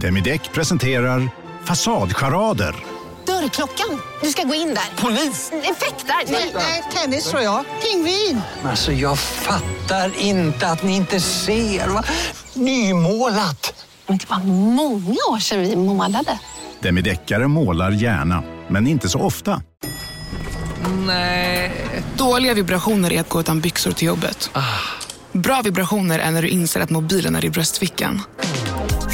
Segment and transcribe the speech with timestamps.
[0.00, 1.28] Demideck presenterar
[1.64, 2.74] Fasadcharader.
[3.26, 4.00] Dörrklockan.
[4.22, 5.02] Du ska gå in där.
[5.02, 5.52] Polis?
[5.52, 6.32] Effektar?
[6.32, 7.64] Nej, Nej, tennis tror jag.
[7.82, 8.40] Pingvin.
[8.64, 11.88] Alltså jag fattar inte att ni inte ser.
[11.88, 12.04] Va?
[12.54, 13.84] Nymålat!
[14.06, 14.38] Men det var
[14.74, 16.38] många år sedan vi målade.
[16.80, 19.62] Demideckare målar gärna, men inte så ofta.
[21.06, 21.72] Nej.
[22.16, 24.50] Dåliga vibrationer är att gå utan byxor till jobbet.
[25.32, 28.22] Bra vibrationer är när du inser att mobilen är i bröstfickan.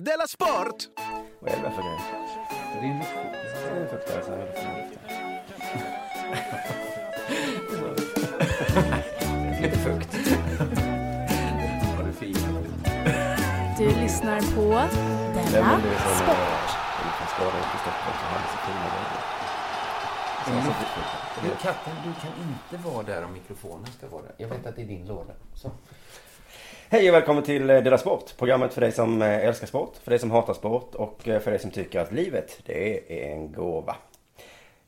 [0.00, 0.88] Della Sport!
[1.40, 1.98] Vad är det där för grej?
[2.72, 3.14] Det är en luft-
[3.52, 4.34] det är en fuktare som
[9.84, 10.12] fukt.
[12.06, 12.36] Du fin?
[13.78, 14.62] Du lyssnar på
[15.34, 15.80] Della
[16.16, 16.78] Sport.
[21.42, 24.34] Du, katten, du kan inte vara där om mikrofonen ska vara där.
[24.36, 25.32] Jag vet att det är din låda.
[25.54, 25.70] Så.
[26.92, 28.36] Hej och välkommen till eh, Dela Sport.
[28.36, 31.50] Programmet för dig som eh, älskar sport, för dig som hatar sport och eh, för
[31.50, 33.96] dig som tycker att livet det är en gåva.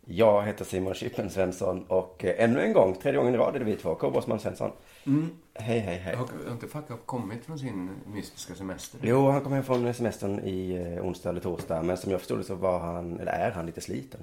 [0.04, 3.64] Jag heter Simon Chippen Svensson och ännu en gång, tredje gången i rad är det
[3.64, 4.10] vi två, K.
[4.10, 4.72] Bossman Svensson.
[5.06, 5.30] Mm.
[5.54, 6.16] Hej, hej, hej.
[6.16, 9.00] Har har inte Fuck Up kommit från sin mystiska semester?
[9.02, 11.82] Jo, han kom hem från semestern i onsdag eller torsdag.
[11.82, 14.20] Men som jag förstod det så var han, eller är han lite sliten.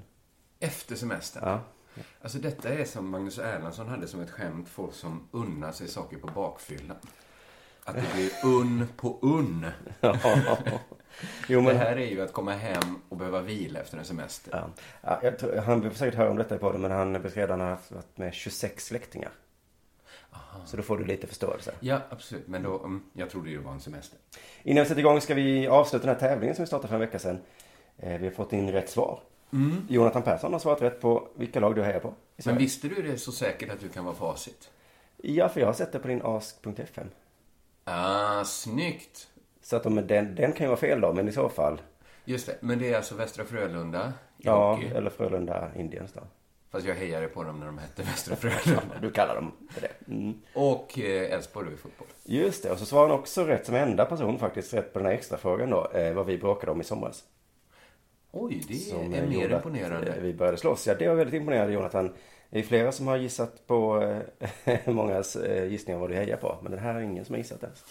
[0.60, 1.44] Efter semestern?
[1.46, 1.60] Ja.
[2.22, 6.18] Alltså detta är som Magnus Erlandsson hade som ett skämt, folk som unnar sig saker
[6.18, 6.98] på bakfyllan.
[7.86, 9.66] Att det blir unn på unn.
[11.48, 14.70] Jo, men- Det här är ju att komma hem och behöva vila efter en semester.
[15.02, 15.20] Ja.
[15.24, 17.60] Ja, tror, han får säkert höra om detta i podden men han beskrev att han
[17.70, 19.32] har varit med 26 släktingar.
[20.66, 21.72] Så då får du lite förståelse.
[21.80, 22.48] Ja, absolut.
[22.48, 24.20] Men då, mm, jag trodde ju det var en semester.
[24.64, 27.02] Innan vi sätter igång ska vi avsluta den här tävlingen som vi startade för en
[27.02, 27.40] vecka sedan.
[27.98, 29.20] Eh, Vi har fått in rätt svar.
[29.54, 29.86] Mm.
[29.90, 32.14] Jonathan Persson har svarat rätt på vilka lag du hejar på.
[32.46, 34.70] Men visste du det så säkert att du kan vara facit?
[35.18, 37.08] Ja, för jag har sett det på din ask.fm.
[37.84, 39.28] Ah, snyggt!
[39.62, 41.82] Så att om den, den kan ju vara fel då, men i så fall.
[42.26, 44.88] Just det, men det är alltså Västra Frölunda Ja, hockey.
[44.88, 46.22] eller Frölunda Indians då.
[46.72, 48.96] Fast jag hejade på dem när de hette Västra Frölunda.
[49.02, 49.92] Du kallar dem för det.
[50.12, 50.34] Mm.
[50.54, 52.08] Och eh, Elfsborg då i fotboll.
[52.24, 55.06] Just det, och så svarar han också rätt som enda person faktiskt rätt på den
[55.06, 55.92] här extra frågan då.
[55.94, 57.24] Eh, vad vi bråkade om i somras.
[58.32, 60.14] Oj, det Som, är eh, mer att, imponerande.
[60.14, 60.88] eh, Vi började slåss.
[60.88, 62.14] Ja, det var väldigt imponerande Jonathan.
[62.52, 64.02] Det är flera som har gissat på
[64.66, 66.58] eh, mångas eh, gissningar vad du hejar på.
[66.62, 67.84] Men den här är ingen som har gissat ens.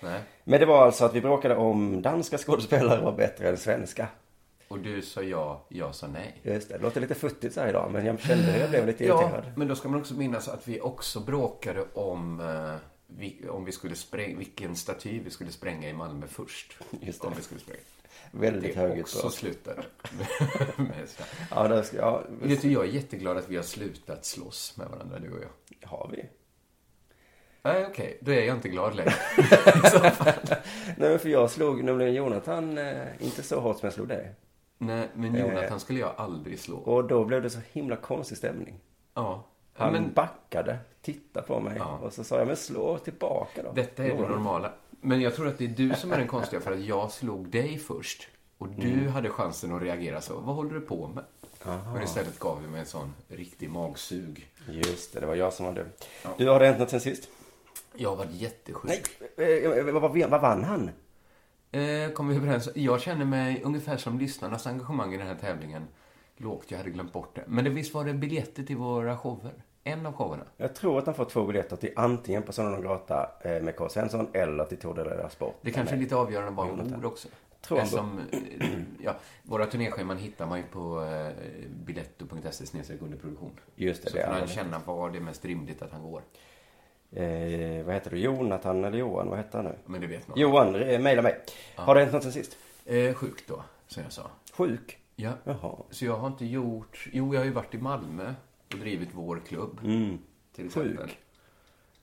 [0.00, 0.20] Nej.
[0.44, 4.08] Men det var alltså att vi bråkade om danska skådespelare var bättre än svenska.
[4.68, 6.36] Och du sa ja, jag sa nej.
[6.42, 7.90] Just det, det låter lite futtigt så här idag.
[7.92, 9.52] Men jag kände hur jag blev lite Ja, irriterad.
[9.56, 12.74] men då ska man också minnas att vi också bråkade om, eh,
[13.06, 16.76] vi, om vi skulle spränga, vilken staty vi skulle spränga i Malmö först.
[17.00, 17.26] Just det.
[17.28, 17.80] Om vi skulle spränga.
[18.30, 19.84] Väldigt det högljutt också med här.
[21.50, 24.88] Ja, det ska, ja, Vet du, jag är jätteglad att vi har slutat slåss med
[24.88, 25.88] varandra, du och jag.
[25.88, 26.24] har vi.
[27.62, 28.18] Nej, okej.
[28.20, 29.12] Då är jag inte glad längre.
[30.96, 34.34] Nej, men för jag slog nämligen Jonathan eh, inte så hårt som jag slog dig.
[34.78, 35.40] Nej, men Eh.
[35.40, 36.76] Jonathan skulle jag aldrig slå.
[36.76, 38.80] Och då blev det så himla konstig stämning.
[39.14, 39.44] Ja.
[39.72, 41.98] Han men backade, tittade på mig Ja.
[42.02, 43.72] och så sa jag, men slå tillbaka då.
[43.72, 44.32] detta är det Gjorde han.
[44.32, 44.72] normala.
[45.00, 47.48] Men jag tror att det är du som är den konstiga för att jag slog
[47.48, 48.28] dig först.
[48.58, 49.08] Och du Mm.
[49.08, 50.40] hade chansen att reagera så.
[50.40, 51.24] Vad håller du på med?
[51.66, 51.92] Aha.
[51.94, 54.48] Men istället gav du mig en sån riktig magsug.
[54.70, 55.86] Just det, det var jag som hade...
[56.36, 57.28] Du, har det hänt något sen sist?
[57.96, 58.82] Jag har varit jättesjuk.
[58.84, 59.02] Nej,
[59.36, 60.90] eh, vad, vad, vad vann han?
[61.72, 62.68] Eh, kom vi överens?
[62.74, 65.82] Jag känner mig ungefär som lyssnarnas engagemang i den här tävlingen.
[66.36, 67.44] Lågt, jag hade glömt bort det.
[67.46, 69.52] Men det, visst var det biljetter till våra shower?
[69.88, 70.44] En av showerna.
[70.56, 73.88] Jag tror att han får två biljetter till antingen Persona non grata eh, med K.
[73.88, 75.56] Svensson eller till Tour de la Sport.
[75.62, 76.98] Det kanske är lite avgörande vad Jonathan.
[76.98, 77.28] ord också.
[77.60, 78.68] Tror han Eftersom, eh,
[79.04, 81.32] ja, våra turnéscheman hittar man ju på eh,
[81.70, 83.50] biletto.se snedstreck underproduktion.
[83.76, 84.48] Just det, Så det kan han det.
[84.48, 86.22] känna var det är mest rimligt att han går.
[87.12, 88.18] Eh, vad heter du?
[88.18, 89.28] Jonathan eller Johan?
[89.28, 89.74] Vad heter han nu?
[89.86, 90.38] Men det vet man.
[90.38, 91.40] Johan, eh, mejla mig.
[91.76, 92.56] Har det hänt något sen sist?
[92.86, 94.22] Eh, sjuk då, som jag sa.
[94.52, 94.98] Sjuk?
[95.16, 95.32] Ja.
[95.44, 95.76] Jaha.
[95.90, 97.08] Så jag har inte gjort...
[97.12, 98.34] Jo, jag har ju varit i Malmö
[98.72, 99.80] och drivit vår klubb.
[99.84, 100.18] Mm.
[100.52, 101.06] Till exempel.
[101.08, 101.18] Sjuk?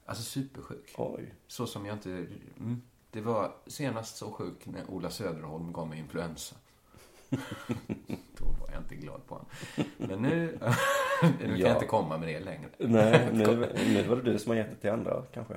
[0.05, 0.93] Alltså supersjuk.
[0.97, 1.33] Oj.
[1.47, 2.09] Så som jag inte...
[2.09, 2.81] Mm.
[3.11, 6.55] Det var senast så sjuk när Ola Söderholm gav mig influensa.
[8.37, 9.47] Då var jag inte glad på honom.
[9.97, 10.59] Men nu,
[11.21, 11.67] nu kan Ja.
[11.67, 12.69] jag inte komma med det längre.
[12.77, 15.53] Nej, nu, nu var det du som har gett det till andra kanske.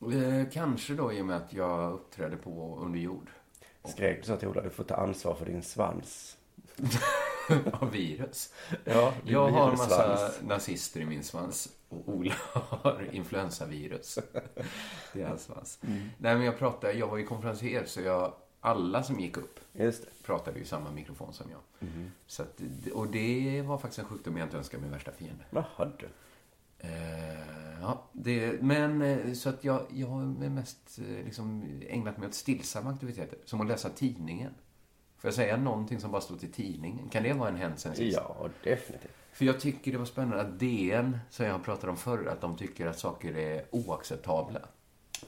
[0.00, 3.30] Eh, kanske då i och med att jag uppträdde på Under jord.
[3.84, 6.36] Skrek du så till Ola, du får ta ansvar för din svans.
[7.72, 8.52] Av virus.
[8.84, 11.68] Ja, jag har en massa nazister i min svans.
[11.88, 14.18] Och Ola har influensavirus.
[15.12, 15.78] Är hans svans.
[15.82, 16.08] Mm.
[16.18, 19.60] Nej, men jag pratade, jag var ju konferencier så jag, alla som gick upp
[20.26, 21.88] pratade ju i samma mikrofon som jag.
[21.88, 22.12] Mhm.
[22.26, 22.60] Så att,
[22.94, 25.44] och det var faktiskt en sjukdom jag inte önskar min värsta fiende.
[25.50, 26.08] Jaha du.
[26.78, 32.28] Eh, ja, det, men eh, så att jag, jag har mest eh, liksom ägnat mig
[32.28, 33.38] åt stillsamma aktiviteter.
[33.44, 34.54] Som att läsa tidningen.
[35.18, 37.08] Får jag säga någonting som bara står till tidningen?
[37.08, 38.00] Kan det vara en sist?
[38.00, 39.12] Ja, definitivt.
[39.32, 42.56] För jag tycker det var spännande att DN, som jag pratade om förr, att de
[42.56, 44.60] tycker att saker är oacceptabla.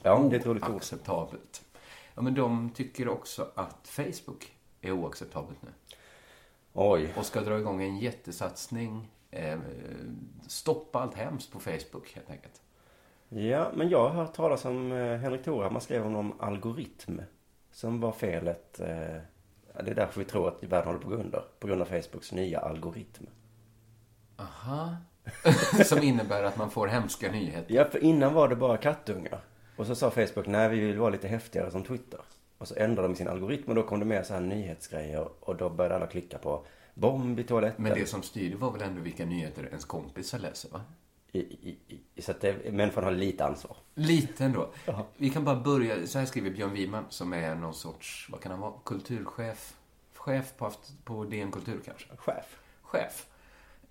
[0.03, 0.69] Ja, det är ett ord.
[0.69, 1.65] Oacceptabelt.
[2.15, 5.69] Ja, men de tycker också att Facebook är oacceptabelt nu.
[6.73, 7.13] Oj.
[7.17, 9.07] Och ska dra igång en jättesatsning.
[9.31, 9.59] Eh,
[10.47, 12.61] stoppa allt hemskt på Facebook, helt enkelt.
[13.29, 17.21] Ja, men jag har hört talas om eh, Henrik Torhammar skrev om någon algoritm.
[17.71, 18.79] Som var felet.
[18.79, 19.17] Eh,
[19.83, 21.43] det är därför vi tror att världen håller på att gå under.
[21.59, 23.25] På grund av Facebooks nya algoritm.
[24.37, 24.97] Aha.
[25.85, 27.75] som innebär att man får hemska nyheter.
[27.75, 29.39] Ja, för innan var det bara kattungar.
[29.75, 32.19] Och så sa Facebook, nej vi vill vara lite häftigare som Twitter.
[32.57, 35.27] Och så ändrade de sin algoritm och då kom det med så här nyhetsgrejer.
[35.39, 37.83] Och då började alla klicka på bomb i toaletten.
[37.83, 40.81] Men det som styrde var väl ändå vilka nyheter ens kompisar läser, va?
[41.31, 41.77] I, i,
[42.15, 43.77] i, så att det, människan har lite ansvar.
[43.95, 44.69] Lite ändå.
[45.17, 48.51] Vi kan bara börja, så här skriver Björn Wiman som är någon sorts, vad kan
[48.51, 49.75] han vara, kulturchef?
[50.13, 50.71] Chef på,
[51.03, 52.07] på DN Kultur kanske?
[52.17, 52.59] Chef.
[52.81, 53.27] Chef.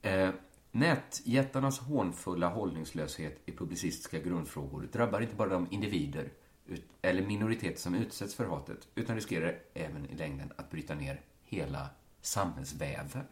[0.02, 0.30] Eh,
[0.72, 6.28] nätjättarnas hånfulla hållningslöshet i publicistiska grundfrågor drabbar inte bara de individer
[6.66, 11.20] ut, eller minoriteter som utsätts för hatet, utan riskerar även i längden att bryta ner
[11.44, 11.88] hela
[12.20, 13.24] samhällsväven.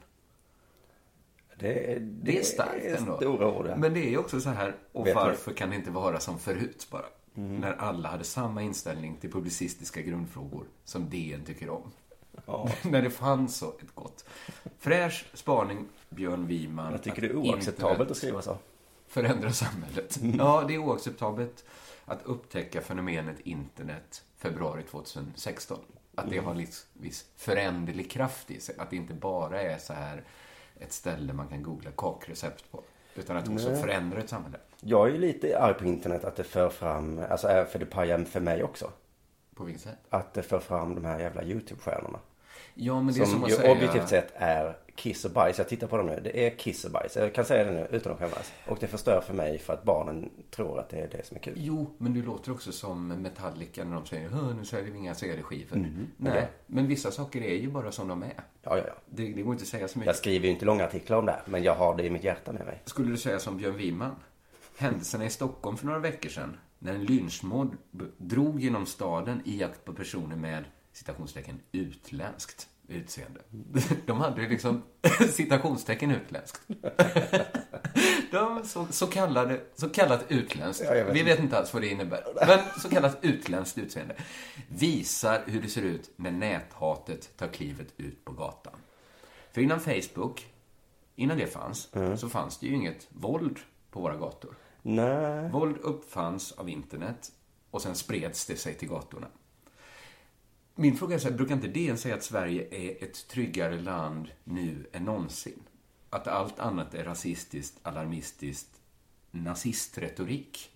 [1.58, 3.17] Det, är- Det är starkt är ändå.
[3.17, 3.70] Stora ord.
[3.76, 6.87] Men det är ju också så här, och varför kan det inte vara som förut
[6.91, 7.06] bara?
[7.37, 7.56] Mm.
[7.61, 11.93] När alla hade samma inställning till publicistiska grundfrågor som DN tycker om.
[12.47, 12.69] Ja.
[12.82, 14.25] När det fanns så ett gott.
[14.79, 16.93] Fräsch spaning, Björn Wiman.
[16.93, 18.59] Jag tycker det är oacceptabelt att skriva så.
[19.09, 20.19] Förändrar samhället.
[20.38, 21.64] Ja, det är oacceptabelt
[22.05, 25.79] att upptäcka fenomenet internet februari 2016.
[26.14, 28.75] Att det har en viss föränderlig kraft i sig.
[28.79, 30.25] Att det inte bara är så här
[30.81, 32.82] ett ställe man kan googla kakrecept på.
[33.14, 33.82] Utan att det också Nej.
[33.82, 34.58] förändrar ett samhälle.
[34.81, 38.25] Jag är ju lite arg på internet att det för fram, alltså för det pajar
[38.25, 38.90] för mig också.
[39.55, 39.99] På vilket sätt?
[40.08, 42.19] Att det för fram de här jävla YouTube-stjärnorna.
[42.78, 43.73] Ja, men det är som som att ju säga...
[43.73, 45.58] objektivt sett är kiss och bajs.
[45.58, 46.20] Jag tittar på dem nu.
[46.25, 47.17] Det är kiss och bajs.
[47.17, 48.52] Jag kan säga det nu utan att skämmas.
[48.69, 51.40] Och det förstör för mig för att barnen tror att det är det som är
[51.40, 51.55] kul.
[51.56, 55.14] Jo, men du låter också som Metallica när de säger "Hö, nu säljer vi inga
[55.14, 55.76] CD-skivor.
[55.76, 56.06] Mhm.
[56.17, 56.49] Nej, Okej.
[56.67, 58.32] men vissa saker är ju bara som de är.
[58.62, 58.94] Ja, ja, ja.
[59.06, 60.06] Det, det går inte att säga så mycket.
[60.06, 62.25] Jag skriver ju inte långa artiklar om det här, men jag har det i mitt
[62.25, 62.82] hjärta med mig.
[62.84, 64.14] Skulle du säga som Björn Wiman?
[64.78, 67.76] Händelserna i Stockholm för några veckor sedan, när en lynchmord
[68.19, 70.64] drog genom staden i jakt på personer med
[70.96, 73.40] citationstecken utländskt utseende.
[74.06, 74.82] De hade ju liksom
[75.31, 76.62] citationstecken utländskt.
[78.31, 80.84] De så, så, kallade, så kallat utländskt.
[80.84, 82.25] Ja, vet Vi vet inte alls vad det innebär.
[82.46, 84.16] Men så kallat utländskt utseende
[84.69, 88.75] visar hur det ser ut när näthatet tar klivet ut på gatan.
[89.52, 90.46] För innan Facebook,
[91.16, 93.58] innan det fanns, så fanns det ju inget våld
[93.90, 94.54] på våra gator.
[94.82, 95.49] Nej.
[95.50, 97.32] Våld uppfanns av internet
[97.70, 99.26] och sen spreds det sig till gatorna.
[100.78, 104.28] Min fråga är så här, brukar inte DN säga att Sverige är ett tryggare land
[104.44, 105.62] nu än någonsin?
[106.11, 108.80] Att allt annat är rasistiskt, alarmistiskt,
[109.30, 110.71] nazistretorik?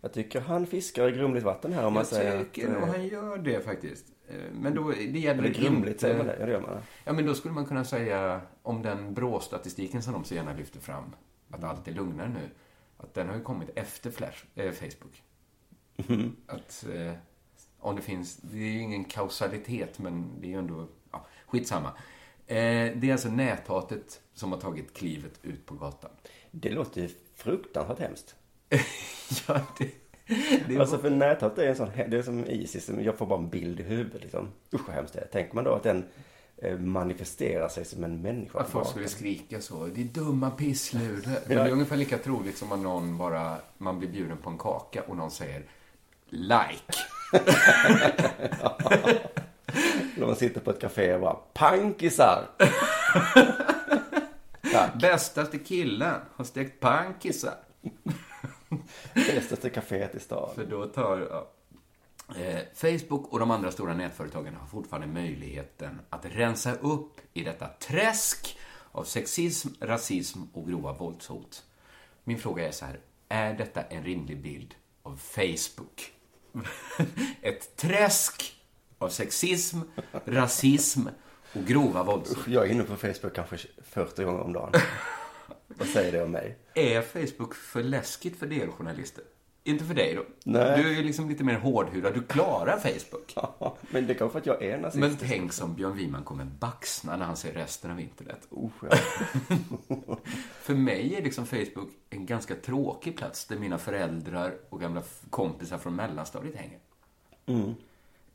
[0.00, 2.72] Jag tycker han fiskar i grumligt vatten här om man Jag säger tycker att...
[2.72, 4.04] nog eh, han gör det faktiskt.
[4.28, 6.00] Eh, Men då, det gäller Eller grumligt inte...
[6.00, 6.36] säger man det.
[6.40, 6.78] Ja, det gör man.
[7.04, 10.80] Ja, men då skulle man kunna säga om den BRÅ-statistiken som de så gärna lyfter
[10.80, 11.04] fram,
[11.50, 12.50] att allt är lugnare nu,
[12.96, 15.22] att den har ju kommit efter Flash, eh, Facebook.
[15.96, 16.36] Mhm.
[16.46, 17.12] Att eh,
[17.80, 21.88] om det finns, det är ju ingen kausalitet, men det är ju ändå, ja, skitsamma.
[22.46, 22.56] Eh,
[22.96, 26.10] det är alltså näthatet som har tagit klivet ut på gatan.
[26.50, 28.34] Det låter ju fruktansvärt hemskt.
[29.48, 29.90] ja, det,
[30.68, 33.48] det Alltså för näthat är en sån, det är som Isis, jag får bara en
[33.50, 34.48] bild i huvudet liksom.
[34.74, 35.26] Usch vad hemskt det är.
[35.26, 36.04] Tänker man då att den
[36.56, 38.58] eh, manifesterar sig som en människa?
[38.60, 39.86] Att folk skulle skrika så.
[39.86, 40.52] Det är dumma.
[40.58, 41.40] Men Ja.
[41.46, 45.02] det är ungefär lika troligt som om någon bara, man blir bjuden på en kaka
[45.02, 45.62] och någon säger
[46.28, 46.92] like.
[50.16, 52.50] När man sitter på ett café och bara pankisar.
[54.72, 54.94] Tack.
[55.00, 57.54] Bästaste killen har stekt pankisar.
[59.14, 60.50] Bästaste kaféet i stan.
[60.54, 61.50] För då tar, ja.
[62.40, 67.66] eh, Facebook och de andra stora nätföretagen har fortfarande möjligheten att rensa upp i detta
[67.66, 68.58] träsk
[68.92, 71.64] av sexism, rasism och grova våldshot.
[72.24, 76.12] Min fråga är så här, är detta en rimlig bild av Facebook?
[77.42, 78.54] Ett träsk
[78.98, 79.78] av sexism,
[80.24, 81.06] rasism
[81.52, 82.48] och grova våldsbrott.
[82.48, 84.72] Jag är inne på Facebook kanske 40 gånger om dagen.
[85.66, 86.58] Vad säger det om mig?
[86.74, 89.24] Är Facebook för läskigt för deljournalister?
[89.64, 90.24] Inte för dig då?
[90.44, 90.82] Nej.
[90.82, 92.14] Du är liksom lite mer hårdhudad.
[92.14, 93.34] Du klarar Facebook.
[93.90, 95.00] Men det kanske för att jag är nazist.
[95.00, 98.46] Men tänk som Björn Wiman kommer baxna när han ser resten av internet.
[98.50, 98.96] Oh, ja.
[100.60, 105.78] För mig är liksom Facebook en ganska tråkig plats där mina föräldrar och gamla kompisar
[105.78, 106.78] från mellanstadiet hänger.
[107.46, 107.74] Mm.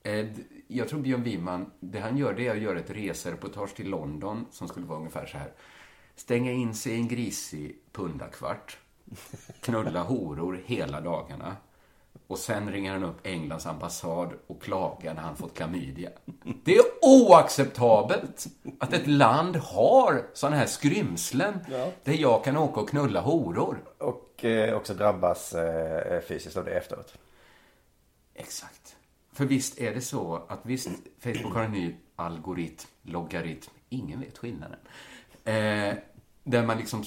[0.04, 0.26] Eh,
[0.68, 4.46] Jag tror Björn Wiman, det han gör det är att göra ett resereportage till London
[4.52, 5.52] som skulle vara ungefär så här.
[6.16, 8.78] Stänga in sig i en grisig pundakvart,
[9.62, 11.56] knulla horor hela dagarna
[12.28, 16.10] och sen ringer han upp Englands ambassad och klagar när han fått klamydia.
[16.64, 18.48] Det är oacceptabelt
[18.80, 21.60] att ett land har sådana här skrymslen
[22.04, 23.84] där jag kan åka och knulla horor.
[23.98, 27.14] Och eh, också drabbas eh, fysiskt av det efteråt.
[28.34, 28.96] Exakt.
[29.34, 34.38] För visst är det så att visst, Facebook har en ny algoritm, logaritm, ingen vet
[34.38, 34.80] skillnaden.
[35.44, 35.94] Eh,
[36.44, 37.04] där man liksom,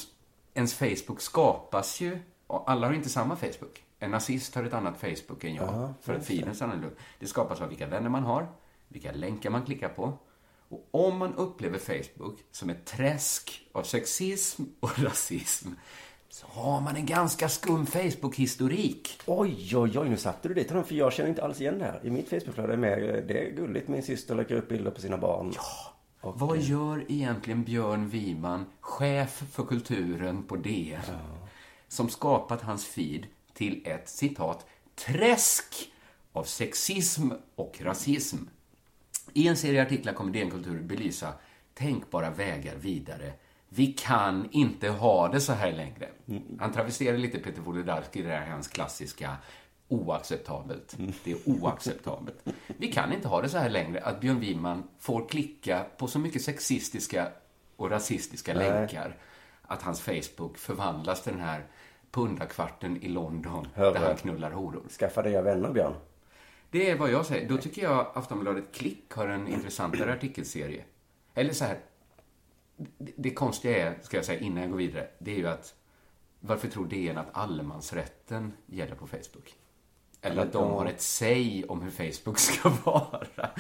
[0.59, 3.83] ens Facebook skapas ju, och alla har inte samma Facebook.
[3.99, 6.89] En nazist har ett annat Facebook än jag, Ja, för att feeden är annorlunda.
[7.19, 8.49] Det skapas av vilka vänner man har,
[8.89, 10.13] vilka länkar man klickar på.
[10.69, 15.69] Och om man upplever Facebook som ett träsk av sexism och rasism,
[16.29, 19.21] så har man en ganska skum Facebook-historik.
[19.27, 21.85] Oj, oj, oj, nu satte du dit honom för jag känner inte alls igen det
[21.85, 22.01] här.
[22.05, 23.89] I mitt Facebookflöde är med, det är gulligt.
[23.89, 25.53] Min syster lägger upp bilder på sina barn.
[25.55, 25.98] Ja.
[26.21, 31.01] Och, Vad gör egentligen Björn Wiman, chef för kulturen på DN,
[31.89, 35.93] som skapat hans feed till ett citat träsk
[36.33, 38.37] av sexism och rasism?
[39.33, 41.33] I en serie artiklar kommer DN Kultur belysa
[41.75, 43.33] tänkbara vägar vidare.
[43.69, 46.09] Vi kan inte ha det så här längre.
[46.61, 49.37] Han travesterar lite Peter Wolodarski, det där hans klassiska
[49.89, 50.97] oacceptabelt.
[51.25, 52.45] Det är oacceptabelt.
[52.67, 56.19] Vi kan inte ha det så här längre att Björn Wiman får klicka på så
[56.19, 57.29] mycket sexistiska
[57.77, 58.71] och rasistiska Nej.
[58.71, 59.17] länkar
[59.63, 61.67] att hans Facebook förvandlas till den här
[62.11, 63.93] pundakvarten i London Hörru.
[63.93, 64.83] där han knullar horor.
[64.89, 65.95] Skaffa dig vänner, Björn.
[66.71, 67.49] Det är vad jag säger.
[67.49, 70.85] Då tycker jag Aftonbladet Klick har en intressantare artikelserie.
[71.35, 71.79] Eller så här.
[72.77, 75.75] Det, det konstiga är, ska jag säga innan jag går vidare, det är ju att
[76.41, 79.55] varför tror DN att allemansrätten gäller på Facebook?
[80.23, 83.51] Eller att de har ett säg om hur Facebook ska vara.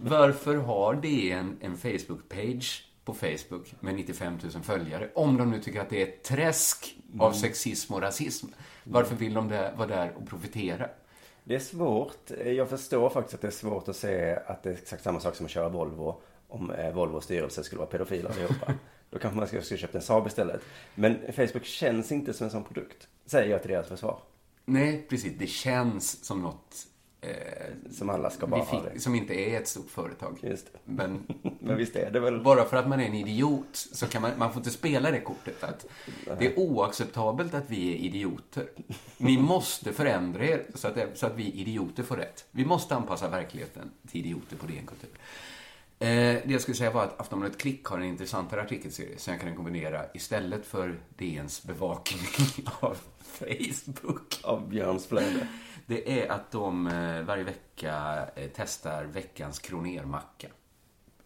[0.00, 5.10] Varför har DN en Facebook-page på Facebook med 95 000 följare?
[5.14, 8.46] Om de nu tycker att det är ett träsk av sexism och rasism.
[8.84, 10.88] Varför vill de där, vara där och profitera?
[11.44, 12.30] Det är svårt.
[12.44, 15.34] Jag förstår faktiskt att det är svårt att se att det är exakt samma sak
[15.34, 16.20] som att köra Volvo.
[16.48, 18.72] Om eh, Volvos styrelse skulle vara pedofiler allihopa.
[19.10, 20.60] Då kanske man skulle köpt en Saab istället.
[20.94, 23.08] Men Facebook känns inte som en sån produkt.
[23.26, 24.18] Säger jag till deras försvar.
[24.70, 25.32] Nej, precis.
[25.38, 26.86] Det känns som något...
[27.22, 27.30] Eh,
[27.90, 29.00] som alla ska bara ha det.
[29.00, 30.38] Som inte är ett stort företag.
[30.42, 30.78] Just det.
[30.84, 31.26] Men,
[31.60, 32.42] Men visst är det väl...
[32.42, 35.20] Bara för att man är en idiot så kan man, man får inte spela det
[35.20, 35.64] kortet.
[35.64, 35.86] Att
[36.38, 38.68] det är oacceptabelt att vi är idioter.
[39.16, 42.44] Ni måste förändra er så att, så att vi idioter får rätt.
[42.50, 45.10] Vi måste anpassa verkligheten till idioter på DN Kultur.
[46.02, 49.40] Eh, det jag skulle säga var att Aftonbladet Klick har en intressantare artikelserie som jag
[49.40, 52.20] kan rekommendera istället för DNs bevakning
[52.80, 54.40] av Facebook.
[54.42, 55.48] Av Björns flöde.
[55.86, 60.48] Det är att de eh, varje vecka eh, testar veckans kronermacka.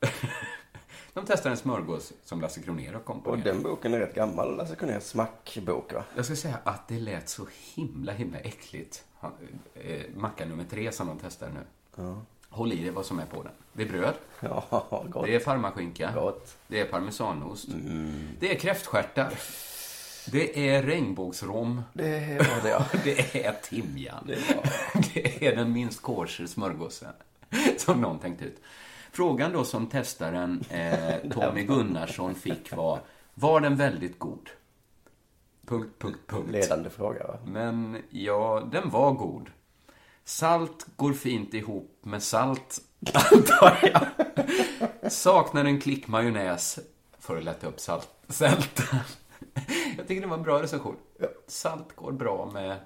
[1.14, 3.44] de testar en smörgås som Lasse Kronér har Och komponerat.
[3.44, 4.66] den boken är rätt gammal.
[4.78, 6.04] Kunde jag smackbok va?
[6.16, 9.04] Jag ska säga att det lät så himla, himla äckligt.
[9.18, 9.32] Han-
[9.74, 11.60] eh, Macka nummer tre som de testar nu.
[11.96, 12.22] Ja.
[12.54, 13.52] Håll i dig vad som är på den.
[13.72, 14.14] Det är bröd.
[14.40, 15.26] Ja, gott.
[15.26, 16.12] Det är parmaskinka.
[16.14, 16.56] Gott.
[16.68, 17.68] Det är parmesanost.
[18.40, 19.32] Det är kräftstjärtar.
[20.32, 21.82] Det är regnbågsrom.
[21.92, 22.84] Det var det ja.
[23.04, 24.24] Det är timjan.
[24.26, 24.64] Det var...
[25.14, 27.12] Det är den minst kosher smörgåsen
[27.78, 28.60] som någon tänkt ut.
[29.12, 33.00] Frågan då som testaren eh, Tommy Gunnarsson fick var,
[33.34, 34.50] var den väldigt god?
[35.66, 36.50] Punkt, punkt, punkt.
[36.50, 37.38] Ledande fråga va?
[37.46, 39.50] Men ja, den var god.
[40.24, 42.80] Salt går fint ihop med salt,
[43.14, 45.12] antar jag.
[45.12, 46.78] Saknar en klick majonnäs
[47.18, 48.98] för att lätta upp salt, sältan.
[49.96, 50.96] Jag tycker det var en bra recension.
[51.46, 52.76] Salt går bra med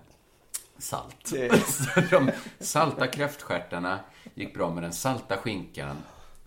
[0.78, 1.32] salt.
[2.10, 2.30] De
[2.60, 4.00] salta kräftstjärtarna
[4.34, 5.96] gick bra med den salta skinkan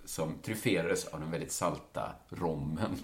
[0.06, 2.98] som tryfferades av den väldigt salta rommen.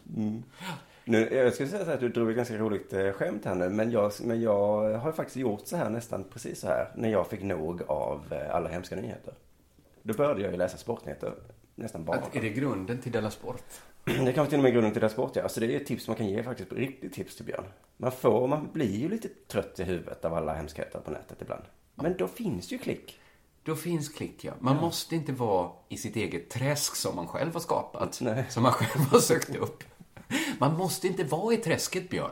[1.07, 3.69] Nu, jag skulle säga att du drog ett ganska roligt eh, skämt här nu.
[3.69, 6.91] Men jag, men jag har faktiskt gjort så här nästan precis så här.
[6.95, 9.33] När jag fick nog av eh, alla hemska nyheter.
[10.03, 11.33] Då började jag ju läsa sportnyheter.
[11.75, 12.17] Nästan bara.
[12.17, 13.63] Att, är det grunden till Della Sport?
[14.03, 15.43] Det kanske till och med är grunden till här sport, ja.
[15.43, 16.71] Alltså det är ett tips man kan ge faktiskt.
[16.71, 17.65] Riktigt tips till Björn.
[17.97, 21.63] Man får, man blir ju lite trött i huvudet av alla hemskheter på nätet ibland.
[21.95, 23.19] Men då finns ju klick.
[23.63, 24.53] Då finns klick, ja.
[24.59, 28.13] Man måste inte vara i sitt eget träsk som man själv har skapat.
[28.49, 29.83] Som man själv har sökt upp.
[30.60, 32.31] Man måste inte vara i träsket, Björn.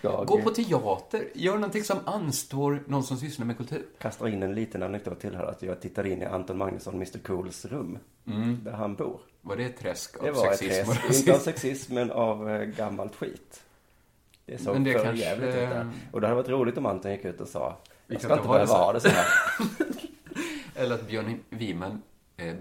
[0.00, 1.28] Jag Gå på teater.
[1.34, 3.86] Gör någonting som anstår någon som sysslar med kultur.
[3.98, 5.44] kastar in en liten anekdot till här.
[5.44, 7.98] Att jag tittade in i Anton Magnusson, Mr Cools rum.
[8.62, 9.20] Där han bor.
[9.40, 12.10] Var det ett träsk av Det var ett sexism och träsk, inte av sexism men
[12.10, 13.62] av eh, gammalt skit.
[14.46, 15.90] Det såg Men det för kanske- jävligt ut där.
[16.12, 18.74] Och det hade varit roligt om Anton gick ut och sa, jag ska inte behöva
[18.74, 19.26] ha det så här.
[20.74, 22.02] Eller att Björn Wiman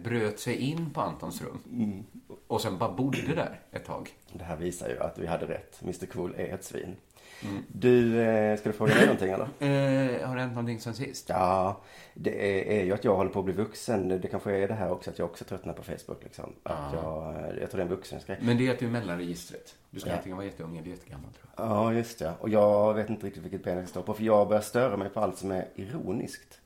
[0.04, 1.60] bröt sig in på Antons rum.
[1.72, 2.04] Mm.
[2.48, 4.10] Och sen bara bodde där ett tag.
[4.34, 5.80] Det här visar ju att vi hade rätt.
[5.82, 6.96] Mr Cool är ett svin.
[7.44, 7.64] Mm.
[7.68, 9.48] Du, eh, ska du fråga mig någonting eller?
[9.60, 11.30] Eh, har det hänt någonting sen sist?
[11.30, 11.82] Ja,
[12.14, 14.08] det är, är ju att jag håller på att bli vuxen.
[14.22, 16.54] Det kanske är det här också att jag också tröttnar på Facebook liksom.
[16.64, 18.38] Att jag, jag tror det är en vuxensgrej.
[18.42, 19.76] Men det är att du är mellanregistret.
[19.90, 20.16] Du ska Ja.
[20.16, 21.66] antingen vara jätteung eller jättegammal, tror jag.
[21.68, 22.34] Ja, just det.
[22.40, 24.14] Och jag vet inte riktigt vilket ben jag ska stå på.
[24.14, 26.60] För jag börjar störa mig på allt som är ironiskt.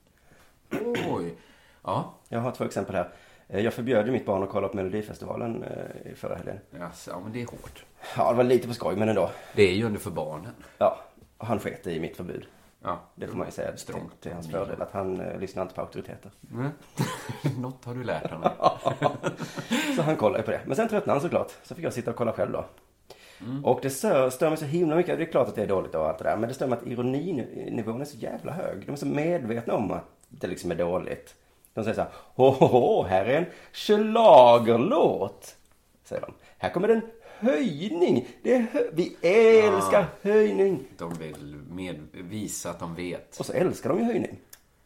[1.09, 1.33] Oj.
[1.86, 2.13] Ja.
[2.30, 3.10] Jag har två exempel här.
[3.48, 6.60] Eh, Jag förbjöd ju mitt barn att kolla på Melodifestivalen eh, i förra helgen.
[6.80, 7.86] Jaså, ja, men det är hårt.
[8.18, 9.30] Ja, det var lite på skoj, men ändå.
[9.56, 10.51] Det är ju under för barnen.
[10.77, 10.98] Ja,
[11.38, 12.46] och han sket i mitt förbud.
[12.84, 13.00] Ja.
[13.15, 14.22] Det får man ju säga till, Strångt.
[14.22, 16.32] till hans fördel, att han eh, lyssnar inte på auktoriteter.
[16.51, 16.70] Mm.
[17.62, 18.50] Något har du lärt honom.
[19.96, 20.62] Så han kollade på det.
[20.65, 21.51] Men sen tröttnade han såklart.
[21.63, 22.65] Så fick jag sitta och kolla själv då.
[23.63, 25.18] Och det stör, stör mig så himla mycket.
[25.18, 26.38] Det är klart att det är dåligt och allt det där.
[26.38, 28.86] Men det stör mig att ironinivån är så jävla hög.
[28.86, 31.36] De är så medvetna om att det liksom är dåligt.
[31.75, 32.10] De säger så här.
[32.36, 35.55] Åh, här är en schlagerlåt.
[36.03, 36.34] Säger de.
[36.58, 37.01] Här kommer en
[37.39, 38.27] höjning.
[38.44, 40.05] Det hö- Vi älskar Ah.
[40.29, 40.79] höjning.
[40.98, 43.39] De vill med, visa att de vet.
[43.39, 44.38] Och så älskar de ju höjning.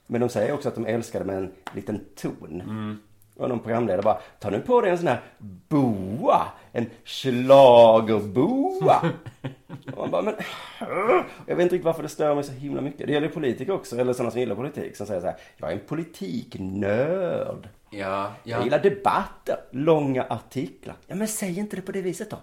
[0.08, 2.62] Men de säger också att de älskar det med en liten ton.
[2.62, 3.00] Mm.
[3.38, 5.22] Och någon programledare bara, ta nu på dig en sån här
[5.68, 6.42] boa.
[6.72, 9.02] En schlagerboa.
[9.92, 10.36] och man bara, men...
[11.46, 13.08] Jag vet inte riktigt varför det stör mig så himla mycket.
[13.08, 15.74] Det gäller politiker också, eller sådana som gillar politik, som säger så här, jag är
[15.74, 17.70] en politiknörd.
[17.90, 18.32] Ja, ja.
[18.44, 20.96] Jag gillar debatter, långa artiklar.
[21.08, 22.38] Ja, men säg inte det på det viset då.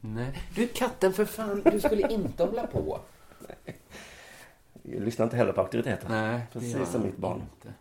[0.00, 0.38] Nej.
[0.54, 1.62] Du, katten, för fan.
[1.72, 3.00] Du skulle inte hålla på.
[4.82, 6.08] Jag lyssnar inte heller på auktoriteter.
[6.08, 7.40] Nej, Precis som mitt barn.
[7.40, 7.74] Inte.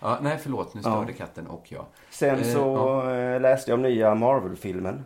[0.00, 0.74] Ja, nej, förlåt.
[0.74, 1.16] Nu störde Ja.
[1.18, 1.84] katten och jag.
[2.10, 3.14] Sen Eh, så ja.
[3.14, 5.04] eh, läste jag om nya Marvel-filmen.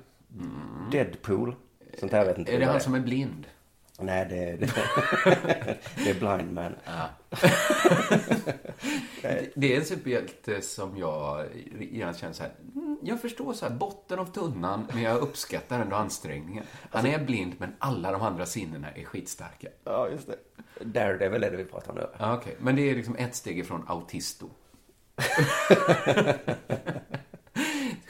[0.92, 1.54] Deadpool.
[2.00, 3.46] Sånt här vet inte Är det han som är blind?
[3.98, 4.66] Nej, det, det,
[6.04, 6.74] det är Blind Man.
[9.22, 11.44] Det- Det är en superhjälte som jag
[11.92, 12.52] gärna känner så här.
[12.74, 16.64] mm, Jag förstår så här, botten av tunnan, men jag uppskattar ändå ansträngningen.
[16.90, 19.68] Han är blind, men alla de andra sinnena är skitstarka.
[19.84, 20.36] Ja, just det.
[20.84, 22.06] Daredevil är det vi pratar om nu.
[22.18, 22.56] Ja, okej.
[22.58, 24.50] Men det är liksom ett steg ifrån autisto.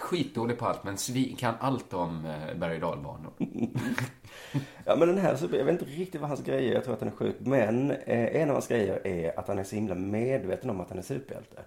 [0.06, 0.96] Skitdålig på allt, men
[1.38, 3.32] kan allt om eh, berg och dalbanor.
[4.84, 6.74] Ja, men den här, jag vet inte riktigt vad hans grej är.
[6.74, 7.36] Jag tror att den är sjuk.
[7.38, 10.88] Men eh, en av hans grejer är att han är så himla medveten om att
[10.88, 11.62] han är superhjälte.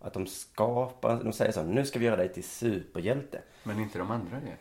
[0.00, 3.42] Att de skapar, de säger så nu ska vi göra dig till superhjälte.
[3.62, 4.56] Men inte de andra det.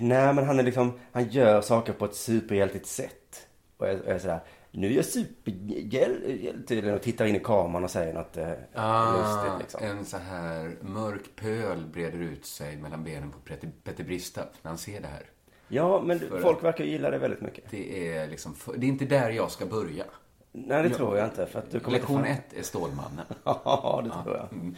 [0.00, 3.48] Nej, men han är liksom, han gör saker på ett superhjältigt sätt.
[3.76, 4.40] Och är, är sådär,
[4.74, 6.92] nu är jag superhjälte.
[6.92, 9.80] Och tittar in i kameran och säger något eh, Ah, lustigt liksom.
[9.98, 13.38] en så här mörk pöl breder ut sig mellan benen på
[13.84, 15.22] Petter, Bristav när han ser det här.
[15.68, 17.64] Ja, men För folk verkar gilla det väldigt mycket.
[17.70, 20.04] Det är liksom, det är inte där jag ska börja.
[20.52, 21.46] Nej, det tror jag inte.
[21.46, 23.24] För att du kommer Lektion ett är Stålmannen.
[23.44, 24.52] Ja, det tror jag.
[24.52, 24.74] Mm.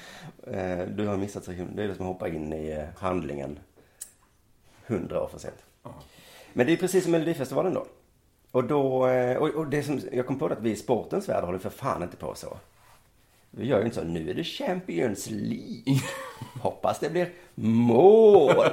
[0.81, 1.73] Eh, Du har missat så himla...
[1.75, 3.59] Det är som att hoppa in i eh, handlingen
[4.87, 5.65] hundra år för sent.
[6.53, 7.87] Men det är precis som Melodifestivalen då.
[8.57, 9.07] Och då...
[9.07, 12.03] eh, Och, det som, jag kom på att vi i sportens värld håller för fan
[12.03, 12.59] inte på så.
[13.51, 14.05] Vi gör ju inte så.
[14.05, 16.01] Nu är det Champions League.
[16.63, 18.71] Hoppas det blir mål.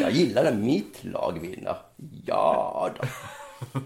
[0.00, 1.76] Jag gillar när mitt lag vinner.
[2.26, 3.06] Ja då.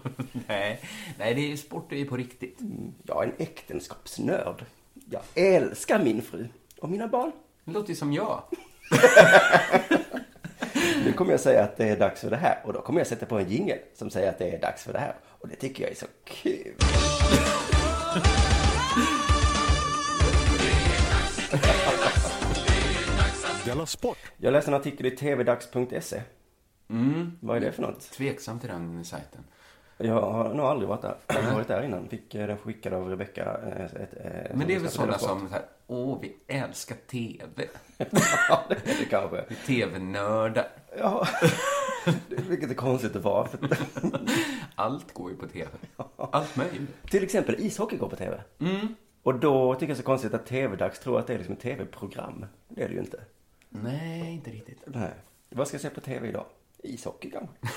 [0.47, 0.81] Nej,
[1.17, 2.59] nej det är sport är på riktigt.
[3.03, 4.65] Jag är en äktenskapsnörd.
[5.09, 6.47] Jag älskar min fru
[6.79, 7.31] och mina barn.
[7.65, 8.43] Det låter ju som jag.
[11.05, 13.07] Nu kommer jag säga att det är dags för det här och då kommer jag
[13.07, 15.15] sätta på en jingel som säger att det är dags för det här.
[15.25, 16.75] Och det tycker jag är så kul.
[23.85, 24.17] Sport.
[24.37, 26.21] Jag läste en artikel i tvdags.se.
[26.89, 27.31] Mm.
[27.39, 28.11] Vad är det för något?
[28.11, 29.43] Tveksam till den sajten.
[30.01, 31.15] Jag har nog aldrig varit där.
[31.27, 32.09] Jag har varit där innan.
[32.09, 33.57] Fick eh, den skickad av Rebecka.
[33.67, 37.67] eh, ett, eh, Men det är väl sådana som så här, åh, vi älskar TV.
[38.49, 39.45] ja, det är det kanske.
[39.47, 40.67] Vi TV-nördar.
[40.99, 41.27] Ja,
[42.27, 43.47] vilket är konstigt att vara.
[44.75, 45.69] Allt går ju på TV.
[46.17, 47.03] Allt möjligt.
[47.11, 48.41] Till exempel ishockey går på tv.
[48.59, 48.95] Mm.
[49.23, 51.53] Och då tycker jag det är så konstigt att TV-dags tror att det är liksom
[51.53, 52.45] ett tv-program.
[52.67, 53.19] Det är det ju inte.
[53.69, 54.83] Nej, inte riktigt.
[54.85, 55.11] Nej.
[55.49, 56.45] Vad ska jag se på tv idag?
[56.83, 57.55] Ishockey kanske?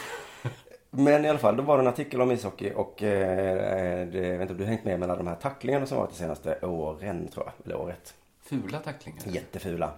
[0.95, 4.39] Men i alla fall, då var det en artikel om ishockey och eh, det, jag
[4.39, 6.67] vet inte om du har hängt med alla de här tacklingarna som varit de senaste
[6.67, 8.15] åren tror jag, eller året.
[8.41, 9.21] Fula tacklingar?
[9.27, 9.93] Jättefula.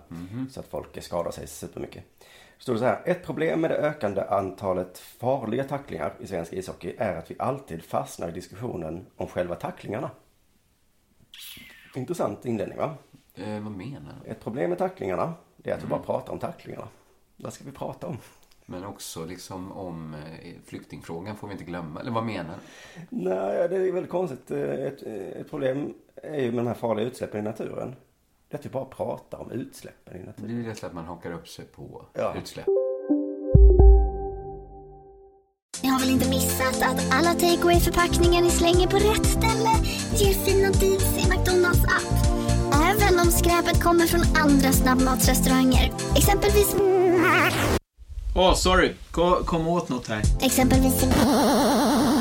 [0.51, 2.05] Så att folk skadar sig supermycket.
[2.59, 3.03] Står det så här.
[3.05, 7.85] Ett problem med det ökande antalet farliga tacklingar i svensk ishockey är att vi alltid
[7.85, 10.11] fastnar i diskussionen om själva tacklingarna.
[11.95, 12.95] Intressant inledning va?
[13.35, 14.31] Eh, vad menar du?
[14.31, 16.89] Ett problem med tacklingarna, det är att vi bara pratar om tacklingarna.
[17.37, 18.19] Vad ska vi prata om?
[18.67, 22.01] Men också liksom om eh, flyktingfrågan får vi inte glömma.
[22.01, 23.01] Eller vad menar du?
[23.11, 24.51] Nej, det är väldigt konstigt.
[24.51, 27.95] Ett, ett problem är ju med de här farliga utsläppen i naturen.
[28.49, 30.49] Det är att vi bara pratar om utsläppen i naturen.
[30.49, 32.35] Det är ju lätt att man hakar upp sig på Ja.
[32.39, 32.67] utsläpp.
[35.83, 39.71] Ni har väl inte missat att alla takeaway förpackningar ni slänger på rätt ställe
[40.17, 42.15] ger fina deals i McDonalds app.
[42.91, 45.93] Även om skräpet kommer från andra snabbmatsrestauranger.
[46.17, 46.77] Exempelvis...
[48.37, 48.93] Åh, sorry.
[49.11, 50.23] Kom, kom åt något här.
[50.41, 51.05] Exempelvis...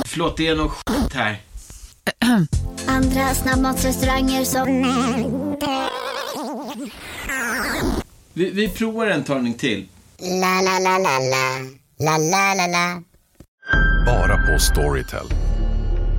[0.05, 1.37] Förlåt, det är något skit här.
[2.87, 4.67] Andra snabbmatsrestauranger som...
[8.33, 9.85] Vi, vi provar en talning till.
[10.19, 11.59] La, la, la, la, la.
[11.99, 13.01] La, la, la, la.
[14.05, 15.25] Bara på Storytel.